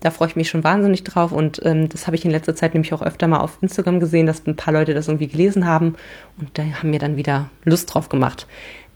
Da 0.01 0.11
freue 0.11 0.29
ich 0.29 0.37
mich 0.37 0.49
schon 0.49 0.65
wahnsinnig 0.65 1.05
drauf 1.05 1.31
und 1.31 1.61
ähm, 1.65 1.89
das 1.89 2.07
habe 2.07 2.17
ich 2.17 2.25
in 2.25 2.31
letzter 2.31 2.57
Zeit 2.57 2.73
nämlich 2.73 2.95
auch 2.95 3.03
öfter 3.03 3.29
mal 3.29 3.41
auf 3.41 3.59
Instagram 3.61 4.01
gesehen, 4.01 4.27
dass 4.27 4.47
ein 4.47 4.57
paar 4.57 4.73
Leute 4.73 4.95
das 4.95 5.09
irgendwie 5.09 5.29
gelesen 5.29 5.67
haben 5.67 5.95
und 6.39 6.51
da 6.55 6.63
haben 6.63 6.91
mir 6.91 6.99
dann 6.99 7.17
wieder 7.17 7.51
Lust 7.65 7.93
drauf 7.93 8.09
gemacht. 8.09 8.47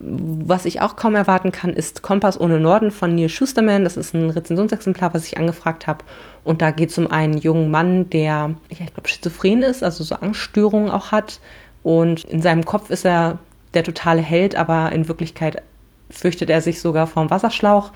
Was 0.00 0.64
ich 0.64 0.80
auch 0.80 0.96
kaum 0.96 1.14
erwarten 1.14 1.52
kann, 1.52 1.72
ist 1.72 2.02
Kompass 2.02 2.40
ohne 2.40 2.58
Norden 2.58 2.90
von 2.90 3.14
Neil 3.14 3.28
Schusterman. 3.28 3.84
Das 3.84 3.96
ist 3.96 4.12
ein 4.14 4.28
Rezensionsexemplar, 4.28 5.14
was 5.14 5.26
ich 5.26 5.38
angefragt 5.38 5.86
habe. 5.86 6.04
Und 6.42 6.62
da 6.62 6.72
geht 6.72 6.90
es 6.90 6.98
um 6.98 7.10
einen 7.10 7.38
jungen 7.38 7.70
Mann, 7.70 8.10
der, 8.10 8.54
ich 8.68 8.78
glaube, 8.78 9.08
schizophren 9.08 9.62
ist, 9.62 9.84
also 9.84 10.02
so 10.02 10.16
Angststörungen 10.16 10.90
auch 10.90 11.12
hat. 11.12 11.40
Und 11.82 12.24
in 12.24 12.42
seinem 12.42 12.64
Kopf 12.64 12.90
ist 12.90 13.04
er 13.04 13.38
der 13.74 13.84
totale 13.84 14.20
Held, 14.20 14.56
aber 14.56 14.90
in 14.92 15.06
Wirklichkeit 15.08 15.62
fürchtet 16.10 16.50
er 16.50 16.60
sich 16.60 16.80
sogar 16.80 17.06
vom 17.06 17.30
Wasserschlauch. 17.30 17.92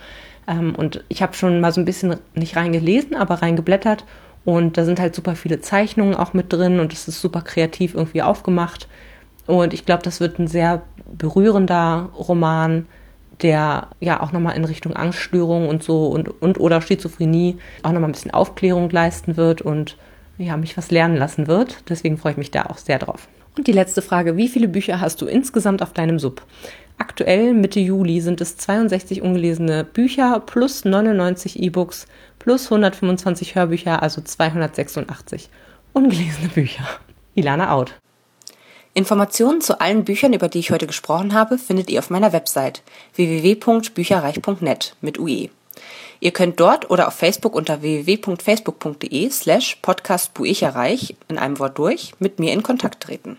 Ähm, 0.48 0.74
und 0.74 1.04
ich 1.08 1.22
habe 1.22 1.34
schon 1.34 1.60
mal 1.60 1.72
so 1.72 1.80
ein 1.80 1.84
bisschen 1.84 2.16
nicht 2.34 2.56
reingelesen, 2.56 3.14
aber 3.14 3.42
reingeblättert. 3.42 4.04
Und 4.44 4.78
da 4.78 4.84
sind 4.84 4.98
halt 4.98 5.14
super 5.14 5.36
viele 5.36 5.60
Zeichnungen 5.60 6.14
auch 6.14 6.32
mit 6.32 6.52
drin 6.52 6.80
und 6.80 6.92
es 6.92 7.06
ist 7.06 7.20
super 7.20 7.42
kreativ 7.42 7.94
irgendwie 7.94 8.22
aufgemacht. 8.22 8.88
Und 9.46 9.74
ich 9.74 9.84
glaube, 9.84 10.02
das 10.02 10.20
wird 10.20 10.38
ein 10.38 10.46
sehr 10.46 10.82
berührender 11.12 12.08
Roman, 12.16 12.86
der 13.42 13.88
ja 14.00 14.22
auch 14.22 14.32
nochmal 14.32 14.56
in 14.56 14.64
Richtung 14.64 14.96
Angststörung 14.96 15.68
und 15.68 15.82
so 15.82 16.06
und, 16.06 16.28
und 16.42 16.58
oder 16.58 16.80
Schizophrenie 16.80 17.58
auch 17.82 17.92
nochmal 17.92 18.08
ein 18.08 18.12
bisschen 18.12 18.32
Aufklärung 18.32 18.90
leisten 18.90 19.36
wird 19.36 19.62
und 19.62 19.96
ja, 20.38 20.56
mich 20.56 20.76
was 20.76 20.90
lernen 20.90 21.16
lassen 21.16 21.46
wird. 21.46 21.78
Deswegen 21.88 22.16
freue 22.16 22.32
ich 22.32 22.38
mich 22.38 22.50
da 22.50 22.66
auch 22.66 22.78
sehr 22.78 22.98
drauf. 22.98 23.28
Und 23.56 23.66
die 23.66 23.72
letzte 23.72 24.02
Frage, 24.02 24.36
wie 24.36 24.48
viele 24.48 24.68
Bücher 24.68 25.00
hast 25.00 25.20
du 25.20 25.26
insgesamt 25.26 25.82
auf 25.82 25.92
deinem 25.92 26.18
Sub? 26.18 26.42
Aktuell 26.98 27.54
Mitte 27.54 27.80
Juli 27.80 28.20
sind 28.20 28.40
es 28.40 28.56
62 28.56 29.22
ungelesene 29.22 29.84
Bücher 29.84 30.40
plus 30.40 30.84
99 30.84 31.60
E-Books 31.62 32.06
plus 32.38 32.64
125 32.66 33.54
Hörbücher, 33.54 34.02
also 34.02 34.20
286 34.20 35.48
ungelesene 35.92 36.48
Bücher. 36.48 36.84
Ilana 37.34 37.72
out. 37.72 37.94
Informationen 38.94 39.60
zu 39.60 39.80
allen 39.80 40.04
Büchern, 40.04 40.32
über 40.32 40.48
die 40.48 40.58
ich 40.58 40.72
heute 40.72 40.88
gesprochen 40.88 41.34
habe, 41.34 41.56
findet 41.56 41.88
ihr 41.88 42.00
auf 42.00 42.10
meiner 42.10 42.32
Website 42.32 42.82
www.bücherreich.net 43.14 44.96
mit 45.00 45.20
UE. 45.20 45.50
Ihr 46.20 46.32
könnt 46.32 46.58
dort 46.58 46.90
oder 46.90 47.06
auf 47.06 47.14
Facebook 47.14 47.54
unter 47.54 47.80
www.facebook.de 47.80 49.30
slash 49.30 49.76
podcastbuicherreich 49.82 51.14
in 51.28 51.38
einem 51.38 51.60
Wort 51.60 51.78
durch 51.78 52.14
mit 52.18 52.40
mir 52.40 52.52
in 52.52 52.64
Kontakt 52.64 53.04
treten. 53.04 53.38